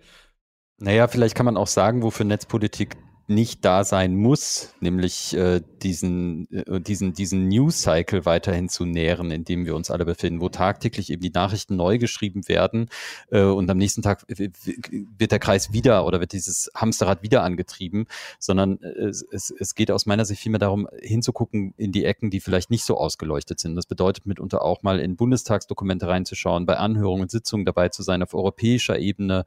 [0.78, 2.98] Naja, vielleicht kann man auch sagen, wofür Netzpolitik
[3.34, 9.44] nicht da sein muss, nämlich äh, diesen, äh, diesen, diesen News-Cycle weiterhin zu nähren, in
[9.44, 12.90] dem wir uns alle befinden, wo tagtäglich eben die Nachrichten neu geschrieben werden
[13.32, 18.06] äh, und am nächsten Tag wird der Kreis wieder oder wird dieses Hamsterrad wieder angetrieben,
[18.40, 22.40] sondern äh, es, es geht aus meiner Sicht vielmehr darum, hinzugucken in die Ecken, die
[22.40, 23.76] vielleicht nicht so ausgeleuchtet sind.
[23.76, 28.22] Das bedeutet mitunter auch mal in Bundestagsdokumente reinzuschauen, bei Anhörungen und Sitzungen dabei zu sein,
[28.24, 29.46] auf europäischer Ebene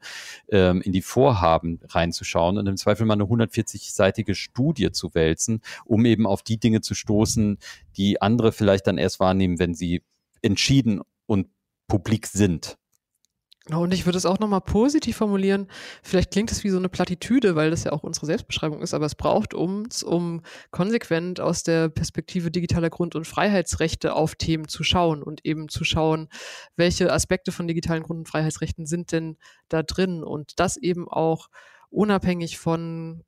[0.49, 5.61] ähm, in die Vorhaben reinzuschauen und im Zweifel mal eine 140 60-seitige Studie zu wälzen,
[5.85, 7.57] um eben auf die Dinge zu stoßen,
[7.97, 10.03] die andere vielleicht dann erst wahrnehmen, wenn sie
[10.41, 11.47] entschieden und
[11.87, 12.77] publik sind.
[13.67, 15.67] Genau, und ich würde es auch nochmal positiv formulieren.
[16.03, 19.07] Vielleicht klingt es wie so eine Plattitüde, weil das ja auch unsere Selbstbeschreibung ist, aber
[19.07, 24.83] es braucht uns, um konsequent aus der Perspektive digitaler Grund- und Freiheitsrechte auf Themen zu
[24.83, 26.27] schauen und eben zu schauen,
[26.75, 29.35] welche Aspekte von digitalen Grund- und Freiheitsrechten sind denn
[29.67, 31.47] da drin und das eben auch
[31.89, 33.23] unabhängig von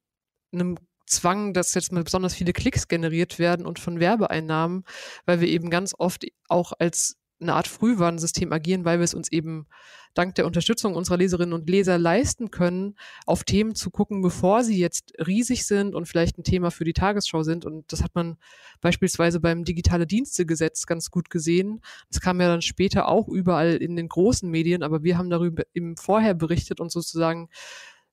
[0.52, 4.84] einem Zwang, dass jetzt mal besonders viele Klicks generiert werden und von Werbeeinnahmen,
[5.26, 9.32] weil wir eben ganz oft auch als eine Art Frühwarnsystem agieren, weil wir es uns
[9.32, 9.68] eben
[10.14, 14.78] dank der Unterstützung unserer Leserinnen und Leser leisten können, auf Themen zu gucken, bevor sie
[14.78, 17.66] jetzt riesig sind und vielleicht ein Thema für die Tagesschau sind.
[17.66, 18.38] Und das hat man
[18.82, 21.82] beispielsweise beim digitale Dienstegesetz ganz gut gesehen.
[22.10, 25.64] Das kam ja dann später auch überall in den großen Medien, aber wir haben darüber
[25.76, 27.50] eben vorher berichtet und sozusagen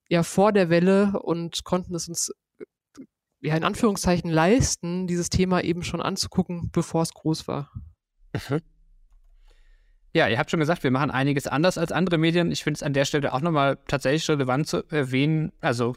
[0.09, 2.33] ja vor der Welle und konnten es uns
[3.41, 7.71] ja in Anführungszeichen leisten, dieses Thema eben schon anzugucken, bevor es groß war.
[8.33, 8.61] Mhm.
[10.15, 12.53] Ja, ihr habt schon gesagt, wir machen einiges anders als andere Medien.
[12.53, 15.53] Ich finde es an der Stelle auch nochmal tatsächlich relevant zu erwähnen.
[15.61, 15.97] Also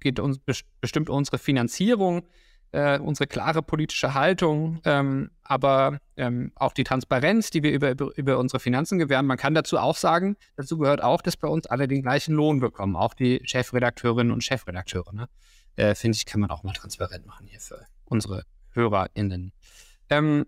[0.00, 0.40] geht uns
[0.80, 2.26] bestimmt unsere Finanzierung
[2.72, 8.16] äh, unsere klare politische Haltung, ähm, aber ähm, auch die Transparenz, die wir über, über,
[8.16, 9.26] über, unsere Finanzen gewähren.
[9.26, 12.60] Man kann dazu auch sagen, dazu gehört auch, dass bei uns alle den gleichen Lohn
[12.60, 15.12] bekommen, auch die Chefredakteurinnen und Chefredakteure.
[15.12, 15.28] Ne?
[15.76, 19.52] Äh, Finde ich, kann man auch mal transparent machen hier für unsere HörerInnen.
[20.08, 20.46] Ähm,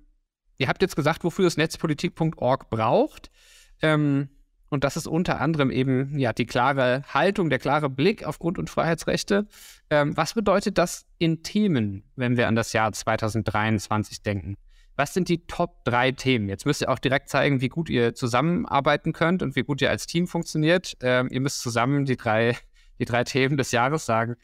[0.56, 3.30] ihr habt jetzt gesagt, wofür es netzpolitik.org braucht.
[3.82, 4.30] Ähm,
[4.70, 8.58] und das ist unter anderem eben ja die klare Haltung, der klare Blick auf Grund-
[8.58, 9.46] und Freiheitsrechte.
[9.90, 14.56] Ähm, was bedeutet das in Themen, wenn wir an das Jahr 2023 denken?
[14.96, 16.48] Was sind die Top drei Themen?
[16.48, 19.90] Jetzt müsst ihr auch direkt zeigen, wie gut ihr zusammenarbeiten könnt und wie gut ihr
[19.90, 20.96] als Team funktioniert.
[21.00, 22.56] Ähm, ihr müsst zusammen die drei,
[23.00, 24.36] die drei Themen des Jahres sagen.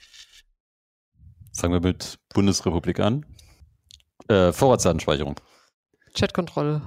[1.57, 3.27] Fangen wir mit Bundesrepublik an.
[4.29, 5.37] Äh, Vorratsdatenspeicherung.
[6.15, 6.83] Chatkontrolle.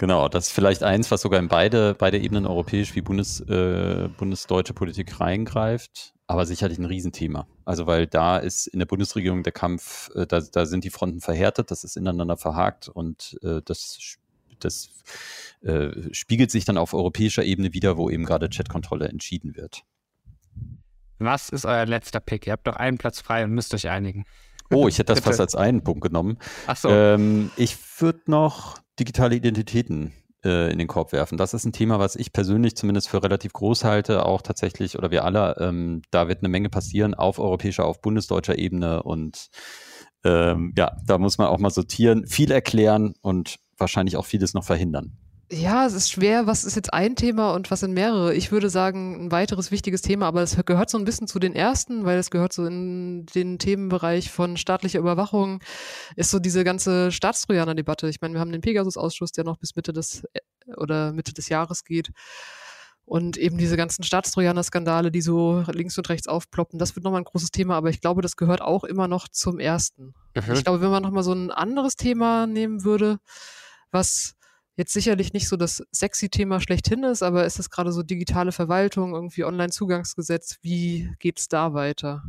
[0.00, 4.08] Genau, das ist vielleicht eins, was sogar in beide, beide Ebenen europäisch wie Bundes, äh,
[4.16, 7.46] bundesdeutsche Politik reingreift, aber sicherlich ein Riesenthema.
[7.66, 11.20] Also weil da ist in der Bundesregierung der Kampf, äh, da, da sind die Fronten
[11.20, 14.16] verhärtet, das ist ineinander verhakt und äh, das,
[14.58, 14.88] das
[15.60, 19.82] äh, spiegelt sich dann auf europäischer Ebene wieder, wo eben gerade Chatkontrolle entschieden wird.
[21.18, 22.46] Was ist euer letzter Pick?
[22.46, 24.24] Ihr habt doch einen Platz frei und müsst euch einigen.
[24.70, 26.38] Oh, ich hätte das fast als einen Punkt genommen.
[26.66, 26.88] Ach so.
[26.88, 30.12] Ähm, ich würde noch digitale Identitäten
[30.44, 31.38] äh, in den Korb werfen.
[31.38, 35.10] Das ist ein Thema, was ich persönlich zumindest für relativ groß halte, auch tatsächlich, oder
[35.10, 39.48] wir alle, ähm, da wird eine Menge passieren auf europäischer, auf bundesdeutscher Ebene und
[40.24, 44.64] ähm, ja, da muss man auch mal sortieren, viel erklären und wahrscheinlich auch vieles noch
[44.64, 45.16] verhindern.
[45.52, 48.34] Ja, es ist schwer, was ist jetzt ein Thema und was sind mehrere.
[48.34, 51.56] Ich würde sagen, ein weiteres wichtiges Thema, aber es gehört so ein bisschen zu den
[51.56, 55.60] ersten, weil es gehört so in den Themenbereich von staatlicher Überwachung,
[56.14, 58.08] ist so diese ganze Staatstrojaner-Debatte.
[58.08, 60.40] Ich meine, wir haben den Pegasus-Ausschuss, der noch bis Mitte des äh,
[60.76, 62.10] oder Mitte des Jahres geht.
[63.04, 67.24] Und eben diese ganzen Staatstrojaner-Skandale, die so links und rechts aufploppen, das wird nochmal ein
[67.24, 70.14] großes Thema, aber ich glaube, das gehört auch immer noch zum ersten.
[70.36, 70.54] Mhm.
[70.54, 73.18] Ich glaube, wenn man nochmal so ein anderes Thema nehmen würde,
[73.90, 74.36] was
[74.80, 78.50] jetzt sicherlich nicht so das sexy Thema schlechthin ist, aber ist es gerade so digitale
[78.50, 82.24] Verwaltung, irgendwie Online-Zugangsgesetz, wie geht es da weiter?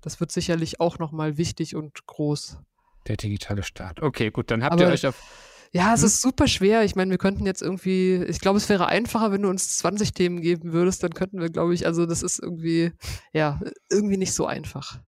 [0.00, 2.58] Das wird sicherlich auch nochmal wichtig und groß.
[3.08, 4.00] Der digitale Staat.
[4.00, 5.20] Okay, gut, dann habt aber, ihr euch auf.
[5.72, 6.06] Ja, es hm?
[6.06, 6.84] ist super schwer.
[6.84, 10.12] Ich meine, wir könnten jetzt irgendwie, ich glaube, es wäre einfacher, wenn du uns 20
[10.12, 12.92] Themen geben würdest, dann könnten wir, glaube ich, also das ist irgendwie,
[13.32, 13.58] ja,
[13.90, 15.00] irgendwie nicht so einfach.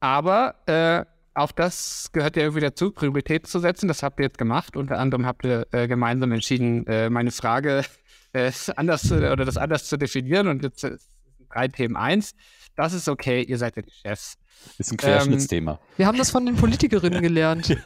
[0.00, 3.88] Aber äh, auf das gehört ja irgendwie dazu, Prioritäten zu setzen.
[3.88, 4.76] Das habt ihr jetzt gemacht.
[4.76, 7.84] Unter anderem habt ihr äh, gemeinsam entschieden, äh, meine Frage
[8.32, 10.48] äh, anders zu, oder das anders zu definieren.
[10.48, 10.96] Und jetzt äh,
[11.50, 12.34] drei Themen eins.
[12.76, 14.36] Das ist okay, ihr seid ja die Chefs.
[14.78, 15.72] Ist ein Querschnittsthema.
[15.72, 17.76] Ähm, wir haben das von den Politikerinnen gelernt.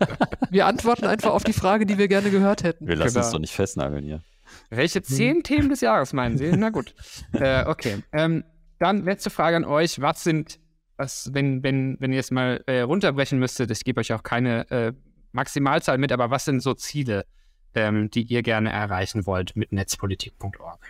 [0.50, 2.86] Wir antworten einfach auf die Frage, die wir gerne gehört hätten.
[2.86, 3.26] Wir lassen genau.
[3.26, 4.22] uns doch nicht festnageln hier.
[4.70, 5.42] Welche zehn hm.
[5.42, 6.52] Themen des Jahres meinen Sie?
[6.56, 6.94] Na gut.
[7.32, 8.02] äh, okay.
[8.12, 8.44] Ähm,
[8.78, 10.00] dann letzte Frage an euch.
[10.00, 10.58] Was sind,
[10.96, 14.70] was, wenn, wenn, wenn ihr es mal äh, runterbrechen müsstet, ich gebe euch auch keine
[14.70, 14.92] äh,
[15.32, 17.26] Maximalzahl mit, aber was sind so Ziele,
[17.74, 20.80] ähm, die ihr gerne erreichen wollt mit netzpolitik.org?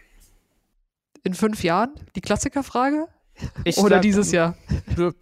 [1.24, 1.94] In fünf Jahren?
[2.14, 3.08] Die Klassikerfrage?
[3.64, 4.56] Ich Oder dieses Jahr?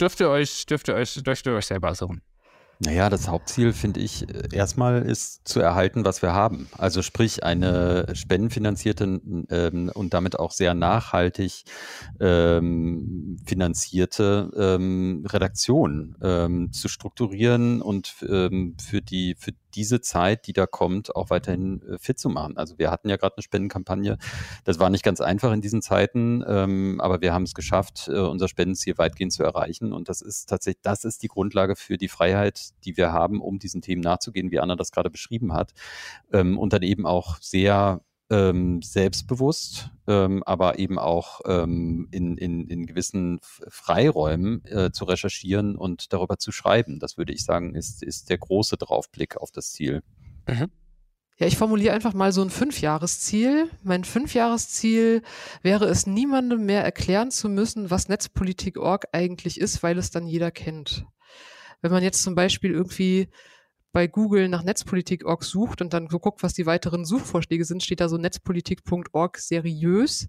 [0.00, 2.22] Dürft ihr euch, dürft ihr euch, dürft ihr euch selber suchen.
[2.80, 6.68] Naja, das Hauptziel, finde ich, äh, erstmal ist zu erhalten, was wir haben.
[6.76, 11.64] Also sprich eine spendenfinanzierte ähm, und damit auch sehr nachhaltig
[12.20, 20.52] ähm, finanzierte ähm, Redaktion ähm, zu strukturieren und ähm, für die für diese Zeit, die
[20.52, 22.56] da kommt, auch weiterhin äh, fit zu machen.
[22.56, 24.18] Also wir hatten ja gerade eine Spendenkampagne.
[24.64, 28.18] Das war nicht ganz einfach in diesen Zeiten, ähm, aber wir haben es geschafft, äh,
[28.18, 29.92] unser Spendenziel weitgehend zu erreichen.
[29.92, 33.58] Und das ist tatsächlich, das ist die Grundlage für die Freiheit, die wir haben, um
[33.58, 35.72] diesen Themen nachzugehen, wie Anna das gerade beschrieben hat.
[36.32, 38.00] Ähm, und dann eben auch sehr
[38.34, 45.76] ähm, selbstbewusst, ähm, aber eben auch ähm, in, in, in gewissen Freiräumen äh, zu recherchieren
[45.76, 46.98] und darüber zu schreiben.
[46.98, 50.02] Das würde ich sagen, ist, ist der große Draufblick auf das Ziel.
[50.48, 50.68] Mhm.
[51.36, 53.70] Ja, ich formuliere einfach mal so ein Fünfjahresziel.
[53.82, 55.22] Mein Fünfjahresziel
[55.62, 60.50] wäre es, niemandem mehr erklären zu müssen, was Netzpolitik.org eigentlich ist, weil es dann jeder
[60.50, 61.06] kennt.
[61.82, 63.28] Wenn man jetzt zum Beispiel irgendwie
[63.94, 68.00] bei Google nach Netzpolitik.org sucht und dann so guckt, was die weiteren Suchvorschläge sind, steht
[68.00, 70.28] da so netzpolitik.org seriös.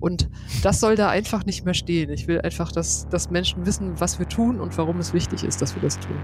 [0.00, 0.28] Und
[0.62, 2.10] das soll da einfach nicht mehr stehen.
[2.10, 5.60] Ich will einfach, dass, dass Menschen wissen, was wir tun und warum es wichtig ist,
[5.62, 6.16] dass wir das tun.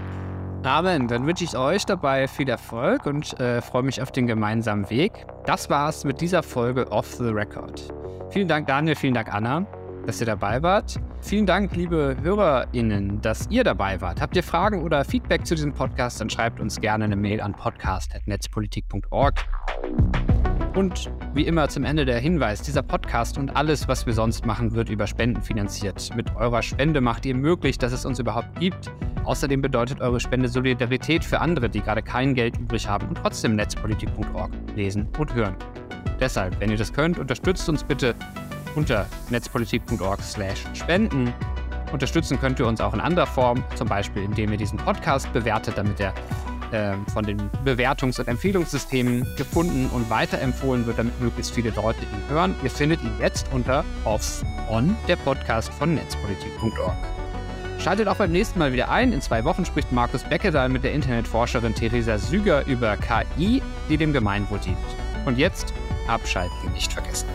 [0.63, 1.07] Amen.
[1.07, 5.25] Dann wünsche ich euch dabei viel Erfolg und äh, freue mich auf den gemeinsamen Weg.
[5.45, 7.93] Das war's mit dieser Folge Off the Record.
[8.31, 8.95] Vielen Dank, Daniel.
[8.95, 10.99] Vielen Dank, Anna dass ihr dabei wart.
[11.21, 14.21] Vielen Dank, liebe HörerInnen, dass ihr dabei wart.
[14.21, 17.53] Habt ihr Fragen oder Feedback zu diesem Podcast, dann schreibt uns gerne eine Mail an
[17.53, 19.35] podcast.netzpolitik.org.
[20.75, 24.73] Und wie immer zum Ende der Hinweis, dieser Podcast und alles, was wir sonst machen,
[24.73, 26.15] wird über Spenden finanziert.
[26.15, 28.89] Mit eurer Spende macht ihr möglich, dass es uns überhaupt gibt.
[29.25, 33.55] Außerdem bedeutet eure Spende Solidarität für andere, die gerade kein Geld übrig haben und trotzdem
[33.55, 35.55] netzpolitik.org lesen und hören.
[36.19, 38.15] Deshalb, wenn ihr das könnt, unterstützt uns bitte
[38.75, 41.33] unter netzpolitik.org/spenden.
[41.91, 45.77] Unterstützen könnt ihr uns auch in anderer Form, zum Beispiel indem ihr diesen Podcast bewertet,
[45.77, 46.13] damit er
[46.71, 52.29] äh, von den Bewertungs- und Empfehlungssystemen gefunden und weiterempfohlen wird, damit möglichst viele Leute ihn
[52.29, 52.55] hören.
[52.63, 56.95] Ihr findet ihn jetzt unter Offs On, der Podcast von netzpolitik.org.
[57.77, 59.11] Schaltet auch beim nächsten Mal wieder ein.
[59.11, 64.13] In zwei Wochen spricht Markus Beckedahl mit der Internetforscherin Theresa Süger über KI, die dem
[64.13, 64.77] Gemeinwohl dient.
[65.25, 65.73] Und jetzt
[66.07, 67.27] abschalten nicht vergessen.